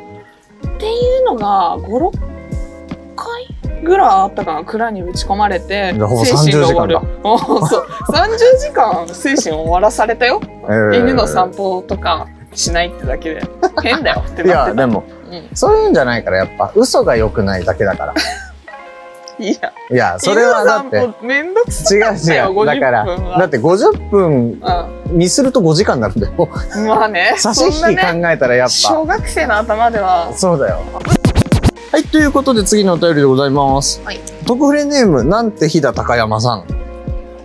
[0.68, 2.33] っていうのが5、6回
[3.84, 6.98] ぐらいあったかな蔵に打ち込まれて精神が終わる。
[6.98, 7.88] 30 時おーそう。
[8.12, 10.42] 30時間精神を終わらされたよ、
[10.94, 13.42] 犬の散歩とかしないってだけで。
[13.82, 14.76] 変だよっていや、なってた。
[14.76, 15.50] でも、うん。
[15.54, 18.14] そういうんじゃないから、やっぱ、嘘が良くないだけだから。
[19.40, 19.74] いや。
[19.92, 22.66] いや、それはだって、めんどくさ違う違う。
[22.66, 23.40] だから、50分は。
[23.40, 24.62] だって50分
[25.18, 26.34] にすると5時間になるんだよ。
[26.78, 28.70] うん、まあね差し引き考えたらやっぱ。
[28.70, 30.32] 小学生の頭では。
[30.34, 30.82] そうだよ。
[31.94, 34.02] はい、ということで次のお便りでございます。
[34.04, 36.64] はい特フレネーム、なんて日田高山さん。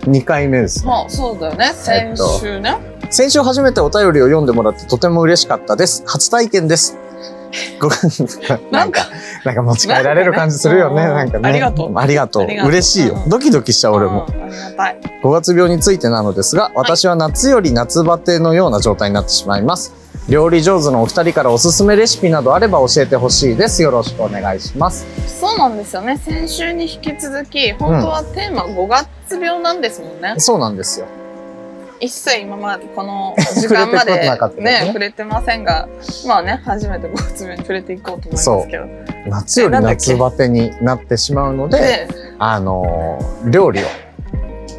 [0.09, 0.83] 2回目です。
[0.87, 2.79] まあそうだよね先週ね、
[3.11, 6.03] 先週初めてお便りを読んでもらってとても嬉しかったです。
[6.07, 6.97] 初体験です。
[7.79, 7.89] ご
[8.71, 9.07] なんか、
[9.43, 11.03] なんか持ち帰られる感じするよね。
[11.03, 11.49] ななんんかね。
[11.49, 13.27] ありがとうありがとう嬉しいよう。
[13.27, 14.27] んドキドキしちゃう俺も。
[14.29, 14.99] うんありがたい。
[15.23, 19.93] 5月病についてなのですが、私は夏より夏バテのような状態になってしまいます。
[20.29, 23.81] 料理上手のお二人からおすすめレシピなどあれば教えてほしいです。
[23.81, 25.05] よろしくお願いします。
[25.39, 26.17] そうなんですよね。
[26.17, 29.07] 先週に引き続き、本当はテーマ5月
[29.39, 30.35] 病なんですもんね。
[30.37, 31.07] そうなんですよ。
[31.99, 35.87] 一切今までこの時間までねね、触れてませんが、
[36.27, 38.85] まあね、初めて5月病に触れていこうと思いますけど。
[39.27, 42.07] 夏より夏バテになってしまうので、で、
[42.39, 43.83] あのー料理を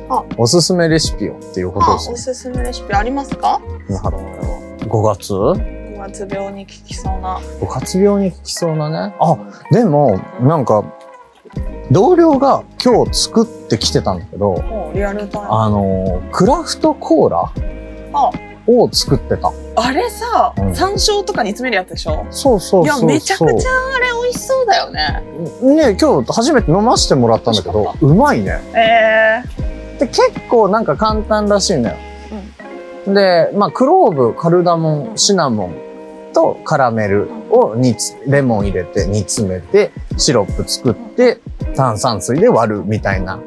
[0.09, 2.15] あ、おすすめレシピをっていうことあ、ですね。
[2.15, 3.61] おすすめレシピありますか？
[3.89, 4.17] なるほど
[5.03, 7.39] 5月？5月病に効きそうな。
[7.61, 9.15] 5月病に効きそうなね。
[9.21, 9.37] あ、
[9.71, 10.83] でも、なんか、
[11.91, 15.49] 同僚が今日作ってきてたんだけど、もうリアルタイム。
[15.51, 17.53] あのークラフトコーラ
[18.13, 18.31] あ
[18.67, 19.53] を作ってた。
[19.77, 22.25] あれさ、うん山椒とか煮詰めるやつでしょ？
[22.31, 22.85] そうそう。
[22.85, 25.23] いや、めちゃくちゃあれ美味しそうだよね。
[25.63, 28.61] ね今日初めて飲ませてもらったんだけどうまいね。
[28.75, 29.43] え
[29.99, 31.97] で、結構なんか簡単らしいのよ。
[33.07, 35.75] で、まあ、クローブ、カルダモン、シナモン
[36.33, 41.38] とカラメルを煮つ、レモン入れて煮詰めて、シロップ作って、
[41.75, 43.40] 炭酸水で割るみたいな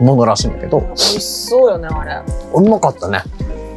[0.00, 2.22] ものらしいんだけどー、、美味しそうよね、あれ。
[2.54, 3.22] うまかったね。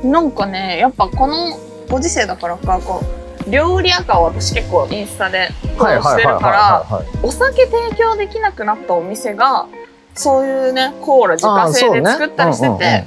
[0.03, 1.57] なんかね、やっぱこの
[1.89, 3.01] ご時世だからか、こ
[3.47, 7.05] う、料理赤を私結構インスタでフォローしてるから、はい。
[7.23, 9.67] お酒提供できなくなったお店が、
[10.13, 13.05] そういうね、コーラ自あ家製で作ったりしてて、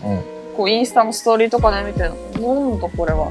[0.57, 3.29] こうインスタのストーリーとかで見て、なんだこれは。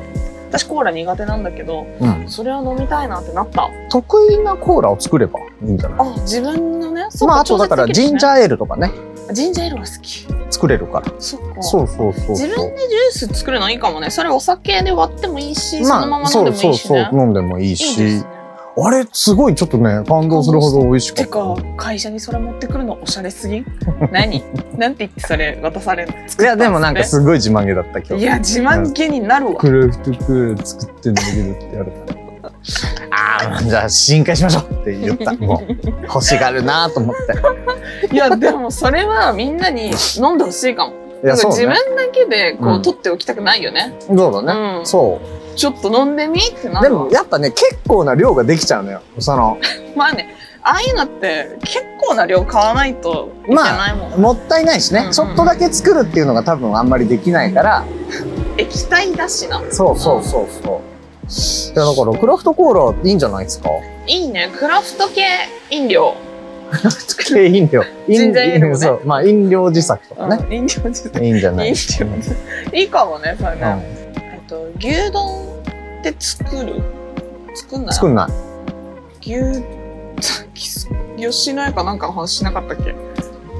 [0.53, 3.69] 私コーラ苦手なんだけど、うんそれは飲みたいなってなった。
[3.89, 5.99] 得意なコーラを作ればいいんじゃない？
[5.99, 9.33] あ、自分のね、そうまあ、あとだからジンジャャーエールとかね、ー。
[9.33, 10.27] ジンジャーエールは好き。
[10.51, 11.11] 作れるから。
[11.17, 11.63] そっか。
[11.63, 12.29] そうそうそうそう。
[12.31, 14.11] 自分でジュース作るのいいかもね。
[14.11, 16.73] それお酒で割ってもいいし、そのまま飲んそうでもいいしね。
[16.75, 18.23] そうそう、飲んでもいいしね。。
[18.75, 21.25] あれ、すごいちょっとね、感動するほど美味しかて。
[21.27, 23.65] か、会社にそれ持ってくるのおしゃれすぎん？
[24.11, 24.43] 何？
[24.77, 26.43] なんて言ってそれ渡されるの？
[26.43, 28.23] いや、でもなんかすごい自慢げだった今日。
[28.23, 29.55] いや、自慢げになるわ。
[29.55, 32.19] クラフトクーラ作ってんだけどって言われたら。
[33.11, 35.33] ああ、じゃあ進化しましょうって言った。
[35.37, 35.75] もう、
[36.07, 37.15] 欲しがるなと思っ
[38.07, 38.11] て。
[38.11, 40.93] いや、でもそれはみんなに飲んでほしいかも。
[41.23, 41.75] いや、そう自分ね。
[41.95, 43.93] だけでこう、うん取っておきたくないよね。
[44.07, 44.79] そうだね。
[44.79, 45.19] うんそ
[45.55, 46.83] ちょっと飲んでみってなう。
[46.83, 49.01] でるわも、やっぱね、結構な量ができちゃうのよ。
[49.19, 49.57] その、
[49.95, 54.19] まあね、ああいうのって結構な量買わないといけないもん。
[54.21, 57.83] もったいないしね、うんうんちょっとだけ作るっていうのが多分あんまりできないから、
[58.57, 59.61] 液体だしな。
[59.71, 61.73] そうそうそうそう。
[61.73, 63.69] いや、だから、クラフトコーラいいんじゃないですか？
[64.07, 64.49] いいね。
[64.57, 65.23] クラフト系
[65.69, 66.13] 飲料。
[67.27, 67.83] 系飲料。
[68.09, 69.01] ジンジャーエールもね そう。
[69.05, 70.37] まあ、飲料自作とかね。
[70.41, 71.23] うん飲料自体。
[71.25, 71.69] いいんじゃない？
[71.69, 72.07] 飲料
[72.79, 73.65] いいかもね、それうね。
[73.67, 74.02] んえっ
[74.53, 75.57] と、牛丼
[75.99, 76.83] って作る？
[77.55, 77.95] 作んない？
[77.95, 78.31] 作んない。
[79.21, 79.63] 牛、
[81.17, 82.93] 吉野家かなんかの話しなかったっけ？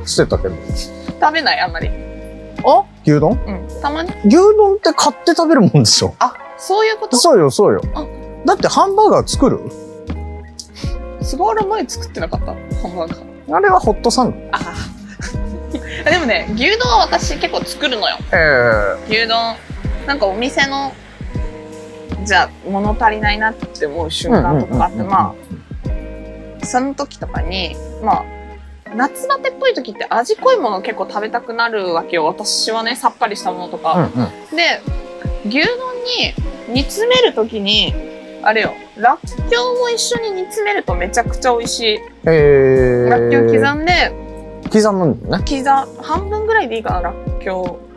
[0.05, 0.55] してたけど。
[1.19, 1.89] 食べない、あんまり。
[2.63, 2.83] あ？
[3.05, 3.31] 牛丼？
[3.31, 3.67] うん。
[3.81, 4.11] たまに？
[4.25, 7.17] 牛丼って買って食べるもんでしょあ、そういうこと？
[7.17, 8.05] そうよ、そうよあ。
[8.45, 9.59] だってハンバーガー作る？
[11.21, 12.47] スゴール前作ってなかった？
[12.47, 12.53] ハ
[12.87, 13.55] ンバーガー。
[13.55, 14.37] あれはホットサンド。
[14.51, 14.59] あ
[16.05, 16.09] あ。
[16.09, 18.17] でもね、牛丼は私結構作るのよ。
[18.31, 19.55] え牛丼。
[20.07, 20.91] なんかお店の、
[22.25, 25.35] じゃあ物足りないなって思う瞬間とかがあって、ま
[26.61, 28.25] あ、その時とかに、まあ、
[28.95, 32.25] 夏バテっぽい時って味濃いもの結構食べたくなるわけよ。
[32.25, 34.09] 私はね、さっぱりしたものとうんか。
[34.51, 34.55] うん。
[34.55, 34.81] で、
[35.47, 35.95] 牛丼
[36.69, 37.93] に煮詰める時に、
[38.43, 41.99] あれよ、らっきょうも一緒に煮詰めるとめちゃくちゃ美味しい。
[42.25, 43.09] えー。
[43.09, 44.23] らっきょう刻んで、
[44.71, 45.45] 刻むんだね。
[45.47, 45.63] 刻
[46.01, 47.92] 半分ぐらいでいいかならっきょう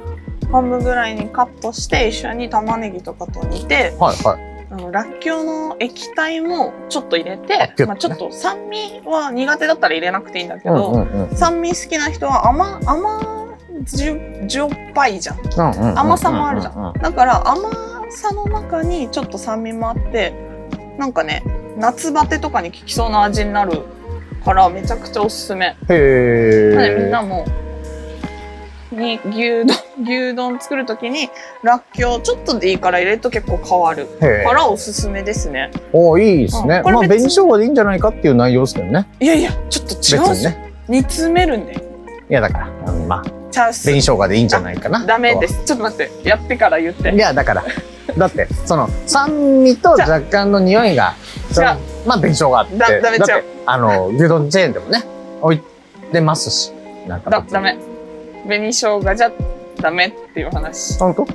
[0.50, 4.56] 半分ぐらいにカットして一緒に玉ねぎとかと煮てはいはい。
[4.68, 11.36] あのらっきょうの液体もちょっと入れあて、ねまあ、ちょっと酸味は苦手だったら入れなくていいんだけうんど、うんうん。
[11.36, 17.70] 酸味好きな人は甘甘じゅじょっぱいじゃんうんうんうん甘さもあるじゃんうんうんだから甘
[18.10, 20.32] さの中にちょっと酸味もあって
[20.98, 21.44] なんかね
[21.76, 23.82] 夏バテとかに効きそうな味になる
[24.44, 27.10] からめちゃくちゃおすすめへなのでみんえ。
[27.10, 27.44] なも
[28.92, 31.28] に牛丼牛丼作るときに
[31.62, 34.06] らっきょうちょっとでいいから入れると結構変わる。
[34.18, 36.82] からおすすめですねおいいですねうん。
[36.82, 39.06] これまあ、紅生姜でいいんじゃないかっていう内容ですけどね。
[39.20, 40.72] いやいやちょっと別違うし、にね。
[40.88, 41.74] 煮詰めるんで
[42.28, 45.04] いや、だから、うんまあ、チャンス紅生姜でいいんじゃないかな。
[45.04, 47.64] ダメですちょっと待ってやってから言っていや、だから、
[48.16, 51.14] だって、その、酸味と若干の匂いが、
[51.44, 52.76] そのじゃあまあ、紅生姜あって。
[52.76, 55.04] だダメちゃうあの、牛丼チェーンでもね、
[55.40, 55.60] 置い
[56.12, 56.72] てますし。
[57.06, 57.78] なんかだダメ
[58.46, 59.32] 紅生姜じゃ
[59.80, 61.26] ダメっていう話本当？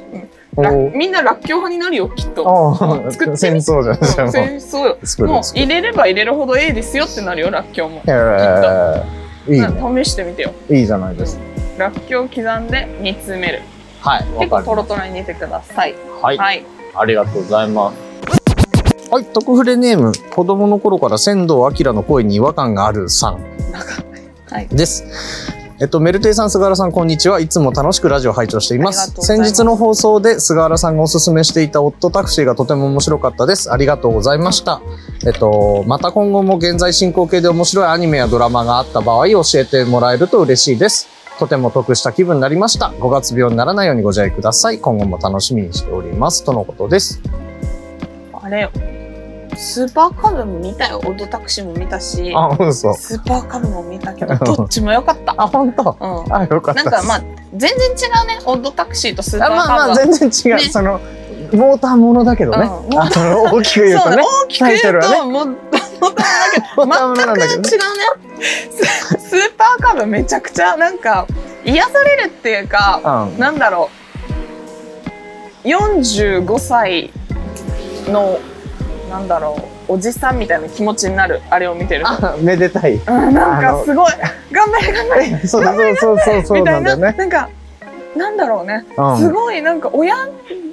[0.61, 2.75] らおーみんならっきょう派になるよきっと
[3.09, 4.25] 作って戦争じゃん。
[4.25, 9.03] うん戦争もう入れれば入れるほどええですよってなるよらっきょうも、へー
[9.47, 9.67] いいね。
[9.67, 11.43] うん試してみてよいいじゃないですか。
[11.77, 13.61] らっきょう刻んで煮詰める
[14.01, 14.23] はい。
[14.39, 14.63] 結構。
[14.63, 16.37] トロトロに煮てくださいはい。
[16.37, 19.09] はいありがとうございます。
[19.09, 19.25] はい。
[19.25, 23.39] 特フレネーム、子供の頃から仙道明の声に違和感があるさん
[24.51, 25.05] はいです。
[25.81, 27.39] えっと、メルテイさん、菅原さん、こんにちは。
[27.39, 29.15] いつも楽しくラジオ拝聴しています。
[29.17, 33.73] ます先日の放送で菅原さんがおすすめしていたオットタクシーがとても面白かったです。
[33.73, 34.79] ありがとうございました。
[35.25, 41.07] えっと、また今後も現在進行形で面白いアニメやドラマがあった場合教えてもらえると嬉しいです。
[41.39, 42.93] とても得した気分になりました。
[42.99, 44.77] 5月病にならないようにご自愛ください。
[44.77, 46.43] 今後も楽しみにしております。
[46.43, 47.19] とのことです。
[48.33, 48.71] あれよ
[49.61, 50.97] スーパーカブも見たよ。
[50.97, 52.33] オッドタクシーも見たし。
[52.35, 52.93] あ、嘘。
[52.95, 55.35] スーパーカブも見たけど どっちも良かった。
[55.37, 55.95] あ、本当？
[55.99, 56.33] うん。
[56.35, 56.83] あ、よかった。
[56.83, 57.21] なんかまあ
[57.55, 58.39] 全然違うね。
[58.45, 60.69] オッドタクシーとスーパーカブは、あまあまあ全然違う、ね。
[60.69, 60.99] その
[61.53, 64.15] モーターものだけどね、うんあの大きく言うとね。
[64.15, 64.23] ね。
[64.23, 67.85] 大きく言うと、モーターものだけどね全く違うね
[69.19, 71.27] ススーパーカブめちゃくちゃなんか
[71.63, 73.89] 癒されるっていうかうんなんだろ
[75.63, 77.11] う45歳
[78.07, 78.39] の
[79.11, 79.57] なんだろ
[79.89, 82.09] うおじさんみたいな気持ちになるあれを見てると。
[82.09, 82.93] あめでたい。
[82.95, 84.11] うんなんかすごい。
[84.51, 85.47] 頑張れ 頑張れ。
[85.47, 87.15] そうそうそうそうそうみたなないんだよね。
[87.17, 87.49] なんか
[88.15, 88.85] なんだろうね。
[88.97, 89.17] うん。
[89.17, 90.15] すごいなんか親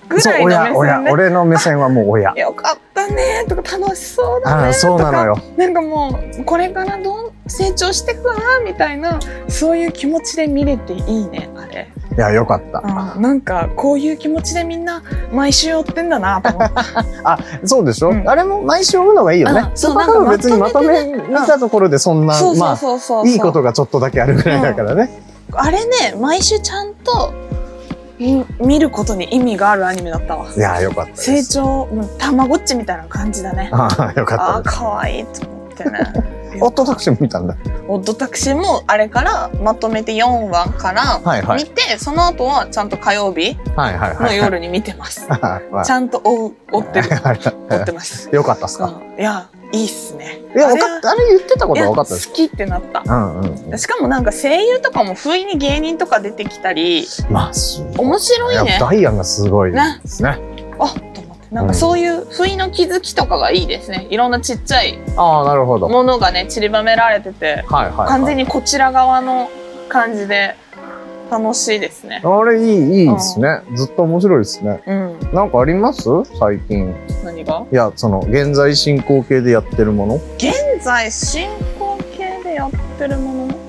[0.09, 2.33] ぐらいの目親親線で俺の目線はもう親。
[2.37, 5.39] よかったねとか楽しそうだねあそうなのよ。
[5.57, 9.19] なんかもうこれからどん成長していくなみたいな
[9.49, 11.89] そういう気持ちで見れていいねあれ、
[12.19, 12.81] いやよかった。
[13.15, 16.75] うん、なんかこういう気持ちでみんな毎週追ってんだなと思って
[17.65, 18.29] そうでしょ、うん。
[18.29, 27.33] あれも毎週読むのがいいよねスーパーカブ別にまとめ見たところでそんなそうそうまあいいことがちょっとだけあるぐらいだからね、あれね毎週ちゃんと
[28.19, 30.49] み見ることに意味があるアニメだったわ。
[30.53, 31.87] いやよかった成長
[32.19, 33.71] たまごっちみたいな感じだね。
[33.73, 34.77] ああよかああったです。
[34.81, 37.57] 可愛いと思ってねオットタクシーも見たんだ
[37.89, 45.27] オッドタクシーもあれからまとめて4話からはいはい見て、その後はちゃんと火曜日はいはいはいの夜に見てます。
[45.31, 48.29] はいはいちゃんと追う追ってるはい追ってます。
[48.35, 50.41] よかったっすか、うんいやいいっすね。
[50.55, 51.11] いや、あれ分かった。
[51.11, 53.03] あれ言ってたことは分かった好きってなった。
[53.05, 53.41] うん
[53.71, 53.79] うん。
[53.79, 57.53] しかもなんか声優とかも不意に芸人とか出てきたりまあ、
[57.99, 58.79] 面白いやね。
[58.81, 60.39] ダイアンがすごいですね。
[60.79, 64.07] あと思ってなんかそういう不意の気づきとかがいいですね。
[64.11, 65.87] いろんなちっちゃいああ、なるほど。
[65.87, 68.09] はいものがね散りばめられててはい、はい。
[68.09, 69.49] 完全にこちら側の
[69.89, 70.55] 感じで
[71.31, 72.23] 楽しいですね。
[72.25, 73.63] あれいい、いいですね。
[73.75, 74.83] ずっと面白いですね。
[74.87, 75.19] うん。
[75.35, 76.03] なんかあります？
[76.39, 76.95] 最近。
[77.25, 77.67] 何が？
[77.71, 83.68] いや、その、現在進行形でやってるもの現在進行形でやってるもの？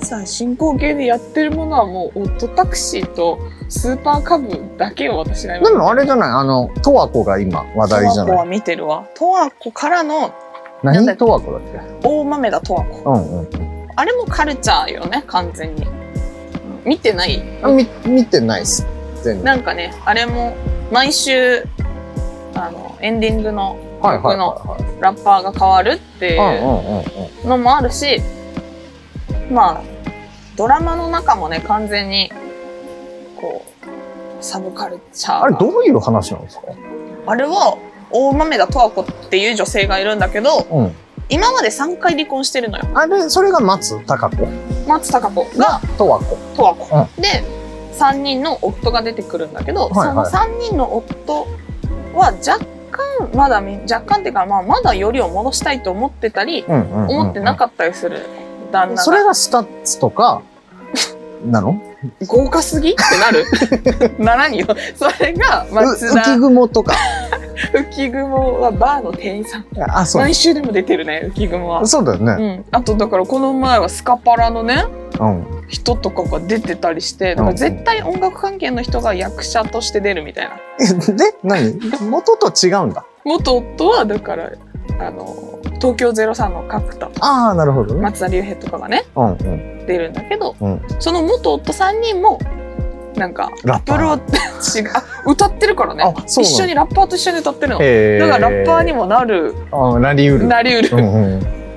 [0.00, 3.38] 現在進行形でやってるものはもうオットタクシーと
[3.68, 4.48] スーパーカブ
[4.78, 6.30] だけを私が今でもあれじゃない？
[6.30, 8.24] あの、トワコが今話題じゃな。
[8.24, 10.32] トワコはい見てるわトワコからの
[10.82, 11.16] 何？
[11.16, 11.78] トワコだっけ？
[12.08, 13.88] 大豆田トワコうんうんうん。
[13.94, 15.86] あれもカルチャーよね完全に
[16.86, 17.42] 見てない？
[17.62, 18.86] あみ見てないっす。
[19.22, 19.44] 全然。
[19.44, 20.56] なんかねあれも
[20.90, 21.62] 毎週
[22.54, 26.58] あのエンディングのはいはい僕のはいラッパーが変わるっていうはい。
[26.58, 27.02] うんうんうん
[27.44, 27.48] うん。
[27.50, 28.22] のもあるし
[29.50, 29.82] まあ
[30.56, 32.30] ドラマの中もね完全に
[33.40, 35.44] こうサブカルチャーが。
[35.44, 36.62] あれどういう話なんですか？
[37.26, 37.78] あれは
[38.10, 40.94] 大豆田十和子っていう女性がいるんだけどうん。
[41.32, 42.84] 今まで3回離婚してるのよ。
[42.92, 44.48] あれ、それが松たか子？
[44.88, 46.36] 松たか子ががトワコ。
[46.56, 47.44] 十和子、で
[47.94, 50.30] 3人の夫が出てくるんだけど、はいはい。
[50.30, 51.46] その3人の夫
[52.14, 52.58] は若
[52.90, 57.10] 干まだみ若干っていうか、まあ、まだよりを戻したいと思ってたり、うんうんうんうん。
[57.10, 58.26] 思ってなかったりする
[58.70, 59.02] 旦那が。
[59.02, 60.42] それがスタッツとか、
[61.44, 61.80] なの？
[62.26, 62.92] 豪華すぎ？
[62.92, 64.14] ってなる？
[64.22, 64.66] ならんよ。
[64.94, 66.94] それがう松田雲とか。
[67.72, 69.66] 浮雲はバーの店員さん。
[69.90, 70.22] あ、そう。
[70.22, 72.32] 毎週でも出てるね浮雲は、そうだよね。
[72.32, 74.86] うん、あとだからこの前はスカパラのね
[75.18, 75.64] うん。
[75.68, 80.56] 人とかが出てたりしてだから絶対音楽関係の人が役者として出るみたいな。
[80.80, 81.78] えで、何？
[82.08, 83.04] 元と違うんだ。
[83.24, 84.50] 元夫はだから
[84.98, 88.00] あの東京03の角田とああ、なるほどね。
[88.02, 90.80] 松田龍平とかがねうんうん出るんだけどうん。
[90.98, 92.38] その元夫3人も
[93.16, 94.20] なんかラッパプロー。
[94.78, 99.00] 違うあ歌ってるからね一緒にラッパーと一緒に歌ってるのへだからラッパーにも。
[99.00, 100.46] もなるあなりうる。
[100.46, 101.26] なりうる、うんう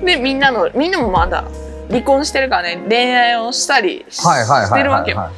[0.02, 0.04] ん。
[0.04, 1.44] でみんなのみんなもまだ
[1.90, 4.66] 離婚してるからね恋愛をしたりしはいはいはい。
[4.66, 5.30] してるわけよは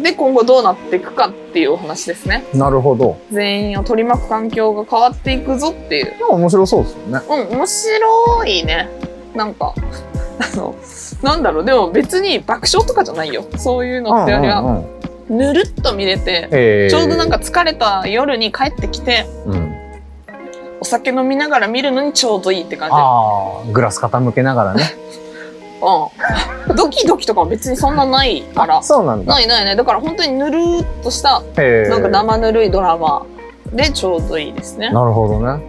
[0.00, 2.58] で今後どうなっていくかっていうお話ですねい。
[2.58, 3.18] なるほど。
[3.30, 7.20] 全員を取り巻く環境が変わっていくぞっていう面白そうですよね。
[7.28, 8.88] うん面白いね
[9.34, 9.74] なんか
[10.38, 10.74] あの
[11.22, 19.74] なんだろうでも別に爆笑とかじゃないよそういうのってよりは、うんうんうんぬるっと見れて、えーちょうどなんか疲れた夜に帰ってきて、うん、
[20.80, 22.94] お酒飲みながら見るのにちょうどいいって感じ。
[22.94, 24.82] ああグラス傾けながらね
[25.82, 26.76] うん。
[26.76, 28.82] ドキドキとかは別にそんなないから。
[28.82, 29.76] そうなんだないないない。
[29.76, 33.26] だから本当にぬるーっとした、なんか生ぬるいドラマ
[33.72, 34.90] でちょうどいいですね。
[34.90, 35.62] なるほどね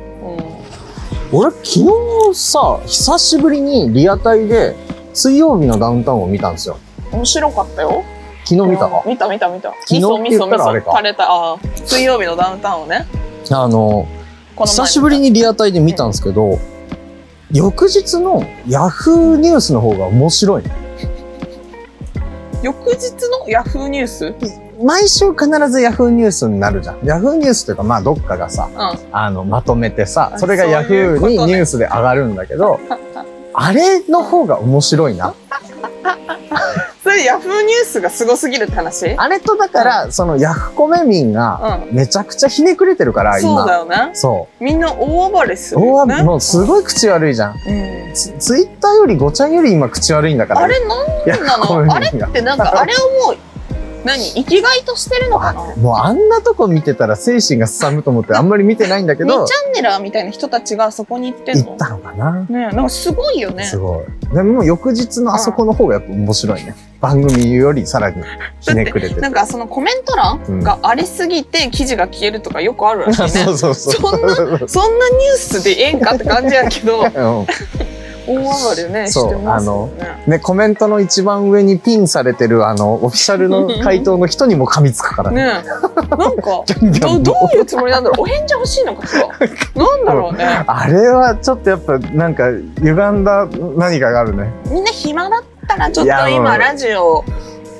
[1.32, 1.40] うん。
[1.40, 4.76] 俺昨日さ久しぶりにリアタイで
[5.14, 6.78] 水曜日のダウンタウンを見たんですよ
[7.12, 8.04] 面白かったよ。
[8.46, 9.02] 昨日見たか？
[9.04, 9.74] うん見た見た見た。
[9.86, 11.24] 昨日って言ったらあれか垂れた。
[11.24, 11.58] ああ。
[11.86, 13.08] 水曜日のダウンタウンをね。
[13.50, 14.08] あの
[14.58, 16.60] 久しぶりにリアタイで見たんですけど、
[17.54, 20.72] 翌日のヤフーニュースの方が面白いね
[22.64, 24.26] 翌日のヤフーニュース？
[24.80, 24.86] うん。
[24.86, 27.06] 毎週必ずヤフーニュースになるじゃん。
[27.06, 28.70] ヤフーニュースというか、まあどっかがさ、
[29.12, 32.80] あの、まとめてさ、あそれがヤフーにニュースで上がるんだけど、
[33.54, 35.36] あれの方が面白いな。
[37.14, 39.16] それヤフーニュースがすごすぎるって話？
[39.16, 41.96] あれとだから、そのヤフコメ民がうん。
[41.96, 43.96] めちゃくちゃひねくれてるから、そうだ今。
[43.98, 44.16] よね。
[44.16, 45.78] そみんな大暴れすう。
[45.80, 46.14] 大るよね。
[46.16, 47.52] はもうすごい口悪いじゃん。
[47.52, 48.14] うん。
[48.16, 50.62] ツツイッターよりごちゃんより今口悪いんだから。
[50.62, 53.38] あれなんヤなのあれってなんか あれをもう
[54.04, 54.20] 何？
[54.20, 55.76] 生きがいとしてるのかな？
[55.76, 61.66] もうあんなとこ見てたら精神がすさむと思ってあんまり見てないんだけ2チど、ャンネラーみたいな人たちがそこに行ってんの？
[61.66, 62.32] 行ったのかな？
[62.50, 64.36] ねえなんかすごいよねすごい。
[64.36, 66.76] でも翌日のあそこの方がやっぱ面白いね。
[67.04, 68.24] 番組よりさらに
[68.62, 69.22] ひねくれてて。
[69.22, 73.94] なんかそのコメント欄がありすぎて記事が消えるとかよくあるらしいね、 そうそうそう。
[73.94, 74.36] そんな
[74.68, 77.02] そんなニュースでええんかって感じやけど。
[77.14, 77.48] うん。
[78.26, 78.42] 大暴
[78.78, 80.24] れねそうしてますよね。
[80.28, 85.44] ね、コメントの一番上にピンされてるあの、オフィシャルの回答の人にも噛みつくからね。
[85.44, 86.16] ねえ。
[86.16, 86.64] なんか
[87.02, 88.22] どどういうつもりなんだろう？
[88.22, 89.28] お返事欲しいのかしら？
[89.76, 90.64] なんだろうね。
[90.66, 92.46] あれはちょっとやっぱなんか
[92.82, 93.46] 歪んだ
[93.76, 94.50] 何かがあるね。
[94.72, 95.44] みんな暇だっ
[95.78, 97.24] たらちょっと今ラジオ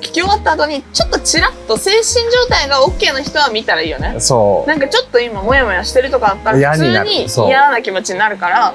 [0.00, 4.68] き終わった後にちょっとチラッと精神状態が OK な人は見たらいいよねそう。
[4.68, 8.74] なんかちょっと今モヤモヤしてるとかあったら普通に嫌な気持ちになるから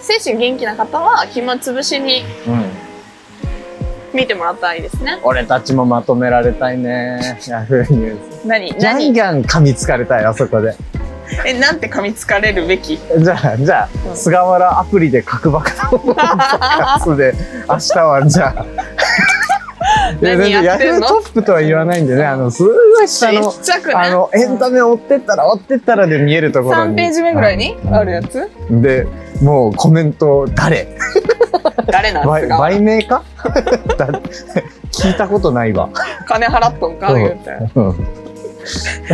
[0.00, 2.70] 精神元気な方は暇つぶしにうん。
[4.14, 7.38] 見てもらったらいいですね俺たちもまとめられたいね。
[7.48, 8.46] ヤフーニュース。
[8.46, 8.66] 何？
[8.70, 10.74] ギャン何ギャン噛みつかれたい、あそこで。
[11.44, 12.98] えなんて噛みつかれるべき？
[13.18, 14.16] じゃあ、じゃあ、うん。
[14.16, 17.34] 菅原アプリで角爆のやつで、
[17.68, 18.66] 明日はじゃあ。
[20.20, 23.52] いや何やヤフートップとは言わないんでね、あの、すごい下の、
[23.94, 26.92] あの、エンタメ追ってったら追ってったらで見えるところに。
[26.94, 27.74] 3ページ目ぐらいに？
[27.84, 28.48] うんあるやつ？
[28.70, 29.06] で、
[29.42, 30.88] もうコメント、誰？
[31.86, 32.58] 誰なん売すか？
[32.58, 33.22] 売名か？
[33.98, 34.08] だ
[34.92, 35.88] 聞いたことないわ。
[36.26, 37.12] 金払っとんか？
[37.12, 37.22] うん。
[37.22, 37.50] 言うて。
[37.74, 38.06] うん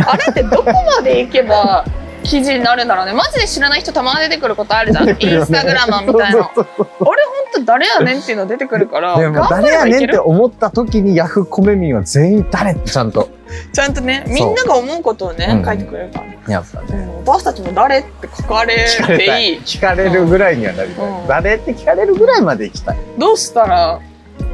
[0.07, 1.85] あれってどこまで行けば
[2.23, 3.13] 記事になるんだろうね。
[3.13, 5.09] マジで知らない人たまに出てくることあるじゃん。
[5.09, 5.15] イン
[5.45, 6.43] スタグラマーみたいな。
[6.43, 12.71] そうそうそうあれ本当誰やねんっていうの出てくるからでも誰やねんって思った時にヤフーコメ民は全員誰？
[12.73, 13.29] ってちゃんと。
[13.71, 15.55] ちゃんとねみんなが思うことをねう。
[15.61, 16.87] ん書いてくれるから、やっぱね。
[16.91, 17.25] うん。
[17.25, 19.59] 私たちも誰って書かれ聞かれたていいい。
[19.59, 21.21] 聞かれるぐらいにはなりたい。
[21.21, 21.27] うん。
[21.27, 22.97] 誰って聞かれるぐらいまで行きたい。
[23.17, 23.99] どうしたら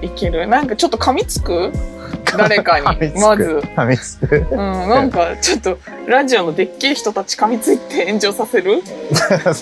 [0.01, 0.47] いける？
[0.47, 1.71] なんかちょっと噛みつく？
[2.37, 2.85] 誰かに
[3.19, 4.45] まず、噛みつく。
[4.51, 5.77] うん、なんかちょっと
[6.07, 8.81] ラジオのでっけえ人たち噛みついて炎上させる？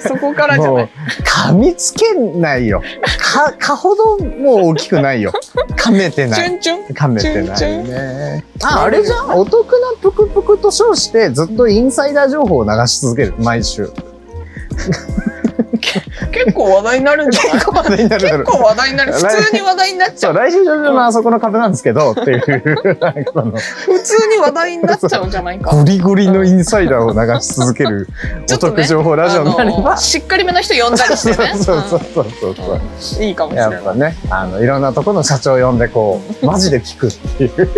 [0.00, 0.84] そこからじゃもない？
[0.84, 0.88] う
[1.22, 2.82] 噛みつけないよ。
[3.18, 5.32] か、かほどもう大きくないよ。
[5.76, 6.58] 噛めてない。
[6.60, 8.44] 噛めてないね。
[8.62, 13.34] あ、あれじゃんお得なぷくぷくと称してずっとインサイダー情報を流し続ける。
[13.38, 13.90] 毎週。
[16.32, 17.52] 結構話題になるんじゃない？
[17.54, 18.28] 結構話題になる。
[18.28, 19.12] 結構話題になる。
[19.12, 20.34] 普通に話題になっちゃう。
[20.34, 25.70] 来週上旬のあそこの壁なんですけど、っていう、普通に話題になっちゃうんじゃないか。
[25.74, 28.06] ゴリゴリのインサイダーを流し続ける
[28.52, 31.52] お得情報ラジオになれば、しっかりめな人呼んだりしてね。
[31.56, 32.26] そうそうそう
[33.00, 33.22] そう。
[33.24, 33.72] いいかもしれない。
[33.72, 37.68] やっぱね、あの、いろんなところの社長呼んで、こう、マジで聞くっていう。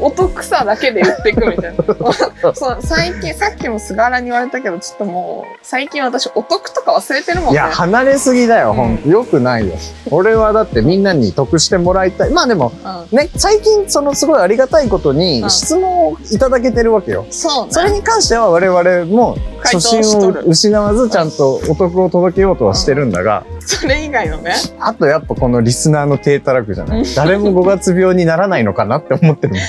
[0.00, 1.84] お得さだけで言っていくみたいな
[2.54, 9.08] そう最近さっきも菅原に言われたけどちょっともう最近私お得とか忘れてるもんねいや、離れすぎだよ、ほんと。
[9.08, 9.74] よくないよ。
[10.10, 12.30] 俺はだってみんなに得してもらいたい。
[12.30, 12.72] まあでも、
[13.10, 17.26] うんね、最近、そのすごいありがたいことにうん質問をいただけてるわけよ。
[17.30, 24.54] そうねそれに関しては我々も初心を失わずちゃんとお得を届けようとはしてるんだが、それ以外のね。
[24.80, 27.02] あとやっぱこのリスナーの低たらくじゃない？
[27.02, 27.14] うん。
[27.14, 29.60] 誰も5月病にならないのかなって思ってるも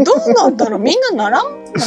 [0.00, 0.04] ん。
[0.04, 0.80] どうなんだろう？
[0.80, 1.78] みんなならんのか？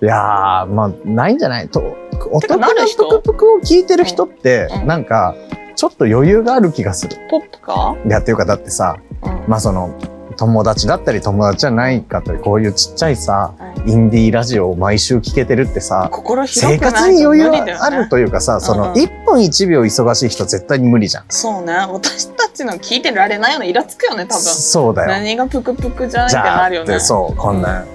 [0.00, 1.68] いやー、まあ、ないんじゃない？
[1.68, 1.96] と、
[2.30, 4.80] おてか得ななる人ぷくぷくを聞いてる人ってうん。
[4.82, 4.86] う、ん。
[4.86, 5.34] なんか、
[5.76, 7.16] ちょっと余裕がある気がする。
[7.30, 9.44] ポップか、いや、っていうかだってさ、うん。
[9.46, 9.94] まあその、
[10.36, 21.24] 友達だったり友達じゃないかったり、こういうちっちゃいさ、はいインディーラジオを毎週聞けてるってさ、心広生くないと活に余裕あるというかさ、そのうんうん1分1秒忙しい人絶対に無理じゃん。
[21.28, 25.08] そうね私たちの聞いてられないようなイラつくよね多分そうだよ。
[25.08, 27.86] 何がプクプクじゃないってなるよねそう、こんなん。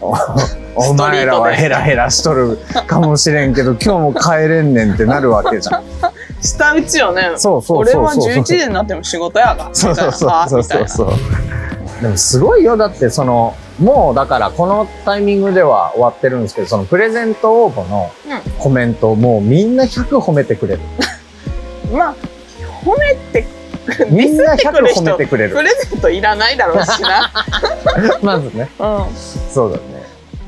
[0.00, 0.12] お
[0.76, 5.82] おストリートで前らはヘラヘラしとるかもしれんけど、今日も帰れんねんってなるわけじゃん。
[6.42, 8.34] 下打ちよねそうそう俺はそうそう。
[8.34, 11.08] 11時になっても仕事やがそうそうそうそうそううそう。
[12.00, 12.76] でもすごいよ。
[12.76, 18.10] だってその、もうだからこのタイミングでは終わってるんですけど、そのプレゼント応募の
[18.58, 20.80] コメントをもうみんな100褒めてくれる。
[21.92, 22.14] まあ
[22.84, 23.46] 褒めて
[24.10, 25.62] みんな100ディスってくる人褒めてくれるプ。
[25.62, 27.32] レゼントいらないだろうしな
[28.22, 28.68] まずね。
[28.78, 29.82] うそうだね。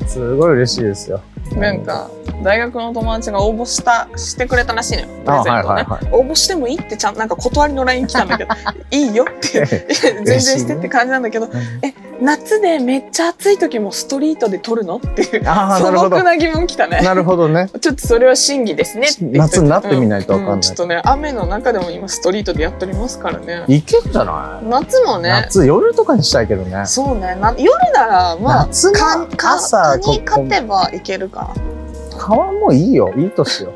[0.07, 1.21] すごい嬉しいですよ。
[1.55, 2.09] んなんか
[2.43, 5.07] 大学の友達が応募したしてくれたらしいのよ。
[5.25, 6.07] プレゼントね、あはいはいはい。
[6.11, 8.49] 応募してもいいってちゃんなんか断りの LINE 来たんだけど。
[8.91, 11.49] いいよって全然してって感じなんだけど。
[11.83, 16.17] え夏でめっちゃ暑い時もストリートで撮るのっていう素るほど。
[16.17, 16.23] 朴。
[16.23, 17.01] な疑問来たね。
[17.01, 17.67] なるほどね。
[17.81, 23.63] ちょっとそれは真偽ですね夏になってみないとわかんないうんちょっとね雨の中でも今ストリートでやっておりますからね。
[23.67, 24.65] いけんじゃない？
[24.67, 25.29] 夏もね。
[25.29, 26.85] 夏夜とかにしたいけどね。
[26.85, 27.35] そうね。
[27.41, 28.99] な夜ならまあ夏の
[29.37, 33.13] 朝蚊に勝てばいけるかな川もいいよ。
[33.17, 33.71] いいとしよ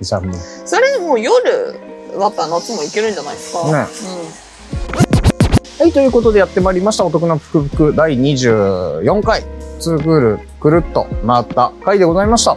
[0.00, 0.04] う。
[0.04, 0.34] じゃあもう。
[0.34, 1.34] それでもう夜
[2.18, 3.72] だったら夏もいけるんじゃないですか、ね
[5.78, 7.04] はい、ということでやってまいりました。
[7.04, 9.44] お得なぷくぷく第24回。
[9.78, 12.56] ツークールくるっと回った回でございました。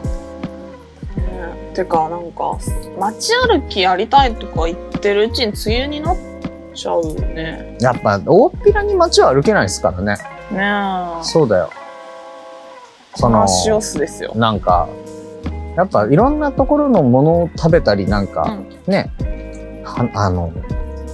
[1.73, 2.57] てかなんか
[2.97, 6.17] 街歩きやりたいとか言ってるうちに梅雨になっ
[6.73, 10.17] ちゃうよねやっぱ、大っぴらに街は歩けないですからね。
[10.51, 11.69] ねえそうだよ。
[13.19, 14.33] その、話をすですよ。
[14.35, 14.87] なんか、
[15.75, 18.57] やっぱいろんなところのものを食べたりなんか、
[18.87, 19.11] ね、
[19.83, 20.51] はあの、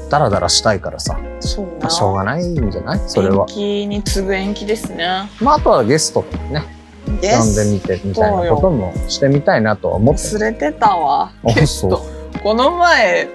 [0.10, 3.00] ダラダラしたいからさ、そうまあ、しょうがないんじゃない？
[3.08, 3.46] それは。
[3.50, 3.56] 延。
[3.56, 5.30] 期に次ぐ延期ですね。
[5.42, 6.64] まあ、あとはゲストとかね、
[7.06, 10.22] ゲ呼んでスみてみたいなこともしてみたいなとは思って。
[10.22, 11.32] 忘れてたわ。
[11.44, 11.98] あゲスト。
[12.34, 13.28] そこの前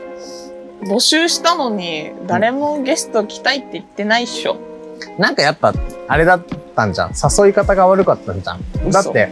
[0.83, 4.57] 募集したのに誰もゲスト来たいって言ってないっしょ
[5.19, 5.75] なんかやっぱ、
[6.09, 6.43] あれだっ
[6.75, 7.11] たんじゃん。
[7.11, 8.91] 誘い方が悪かったんじゃん。
[8.91, 9.29] だ嘘って、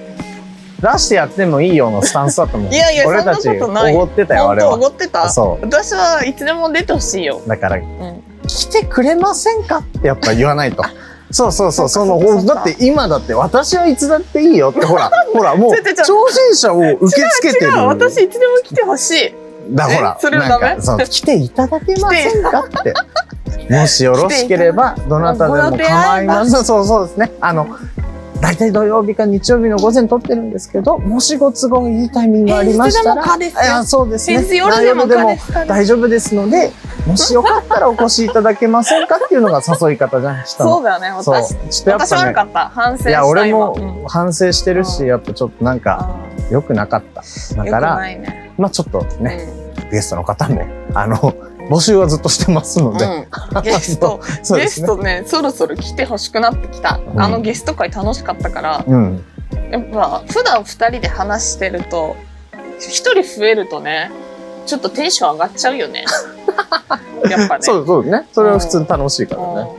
[0.80, 2.72] 出してやってもいいようなスタンスだったもん。
[2.72, 4.76] いやいや俺たち、そんなことないおごってたよ、あれは。
[4.76, 5.64] ごってたそう。
[5.64, 10.82] 私はいつでも出てほしいよ、だから、うん、来てくれませんかってやっぱ言わないと。
[11.30, 15.76] そうそうそう、その、だって今だって私はいつだっていいよって、ほら、 ほら、もう、挑
[16.30, 17.72] 戦者を受け付けてる。
[17.72, 19.34] 違う私いつでも来てほしい
[19.70, 22.94] だほらえ、それはダメなんか、その、来ていただけませんかって。
[23.70, 26.64] もしよろしければ、どなたでも構いません。
[26.64, 27.32] そうそうですね。
[27.40, 27.68] あの、
[28.40, 34.56] 大体土曜日か日曜日の午前撮ってるんですけど、もしご都合いいタイミングがありましたら、平そうですね。
[34.56, 35.06] 夜でも
[35.66, 36.72] 大丈夫ですので、
[37.06, 41.10] もしよかったらお越しいただけませんかっていうのが誘い方じゃん、したのそうだよね。
[41.10, 41.48] 私。
[41.48, 42.68] ちょっとやっぱね私悪か、った。
[42.68, 47.22] 反省したいや、俺も反省してるし、うんやっぱちょっとなんか、あ良くなかった。
[47.56, 48.00] だから、
[48.56, 49.48] まあちょっとね、
[49.88, 50.64] うゲストの方も、
[50.94, 51.34] あの、
[51.68, 54.20] 募集はずっとしてますので、んうん ゲスト
[54.56, 54.68] ね。
[54.68, 59.24] ストねそろそろ来てほしくなってきたうんあのゲスト会楽しかったからうん。
[59.70, 62.16] やっぱ普段二人で話してると
[62.78, 64.10] 一人増えるとね
[64.66, 66.04] ちょっとテンション上がっちゃうよね
[67.28, 68.26] やっぱねそうそうね。
[68.32, 69.70] それは普通に楽しいからね。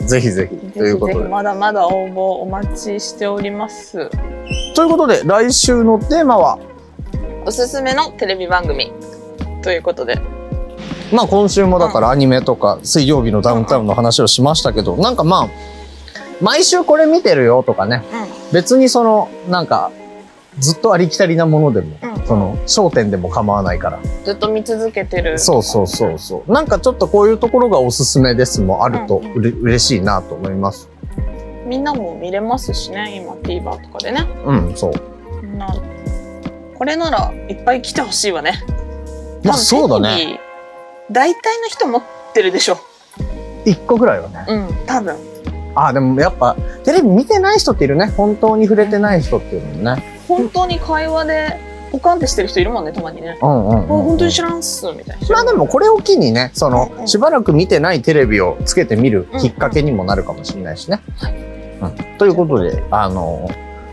[0.00, 0.06] うん。
[0.06, 0.56] ぜひぜひ。
[0.56, 1.28] うんということで。
[1.28, 4.10] まだまだ応募お待ちしております
[4.74, 6.58] ということで、来週のテーマは、
[7.46, 8.92] おすすめのテレビ番組
[9.62, 10.18] ということで
[11.12, 15.48] まあ今週もだからアニメとか水曜日のダウンタウンの話をしましたけど、なんかまあ、
[16.40, 18.02] 毎週これ見てるよとかね、
[18.52, 19.90] 別にその、なんか、
[20.58, 24.00] ずっとありきたりなものでも、うんその、焦点でも構わないから。
[24.24, 26.52] ずっと見続けてるそうそうそうそう。
[26.52, 30.88] なんかちょっとこういうところがおすすめですもあるとうれ、嬉しいなと思います。
[31.66, 35.56] みんなも見れますしね今 TVer とかでねうん、そう。
[35.56, 35.68] な
[36.74, 38.62] これならいっぱい来てほしいわね
[39.42, 40.40] まあそうだね。
[41.10, 42.02] 大体の人持っ
[42.34, 42.78] てるでしょ
[43.64, 44.44] 一個ぐらいはね。
[44.48, 45.16] うん多分
[45.74, 48.06] あ、でもやっぱ、テレビ見てない人っているね。
[48.16, 50.22] 本当に触れてない人っていうのもね。
[50.26, 51.60] 本当に会話で
[51.92, 61.00] ポカンってしてる人いるもんねたまにね、うんうんうん、あ本当に知らんっすみたいなまあでもこれを機にね、そのうんう、んしばらく見てないテレビをつけてみるきっかけにもなるかもしれないしね。
[61.82, 63.48] うん、ということで、あの、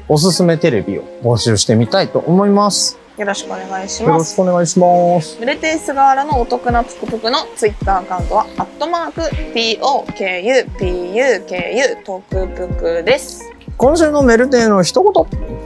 [0.07, 2.97] おすすめテレビを募集してみたいと思います。
[3.17, 5.37] よろしくお願いしよろしますくお願いします。
[5.39, 9.21] ブレテイスガーラのお得なぷくぷくのツイッターアカウントは、アットマーク、
[9.53, 13.53] POKUPUKU、トクプクです。
[13.77, 15.13] 今週のメルテイの一言。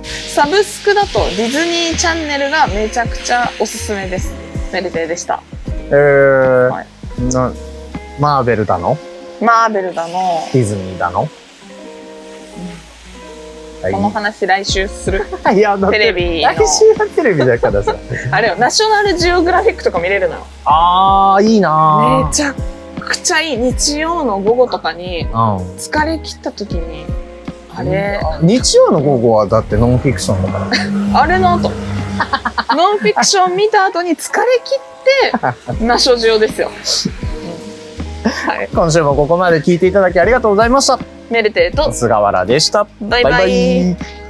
[0.04, 4.34] サブスクだとディズニーチャンネルがめちゃくちゃおすすめです。
[4.74, 5.42] メルテイでした。
[5.90, 6.88] えーはい
[7.34, 7.54] な
[8.20, 8.98] マーベルだの？
[9.40, 11.30] マーベルだの、ディズニーだの？
[13.82, 17.96] はいこの話来週する いや、テレビの来週はテレビだからさ。
[18.32, 22.54] あれよナショナルジオグラフィックとか見れるのよあー、いいなめちゃ
[23.00, 25.78] くちゃいい日曜の午後とかにー。
[25.78, 27.06] 疲れ切った時に
[27.76, 28.48] あれ、うん。
[28.48, 30.68] 日曜の午後はだってノンフィクションだから。
[31.22, 31.72] あれの後
[32.76, 41.17] ノンフィクション見た後に疲れ切ってナショジオですよ、うんはい、今週もここまで聞いていただきありがとうございました。
[41.30, 41.92] メルテイと。
[41.92, 42.88] 菅原でした。
[43.02, 43.34] バイバイ。
[43.34, 44.27] バイバイ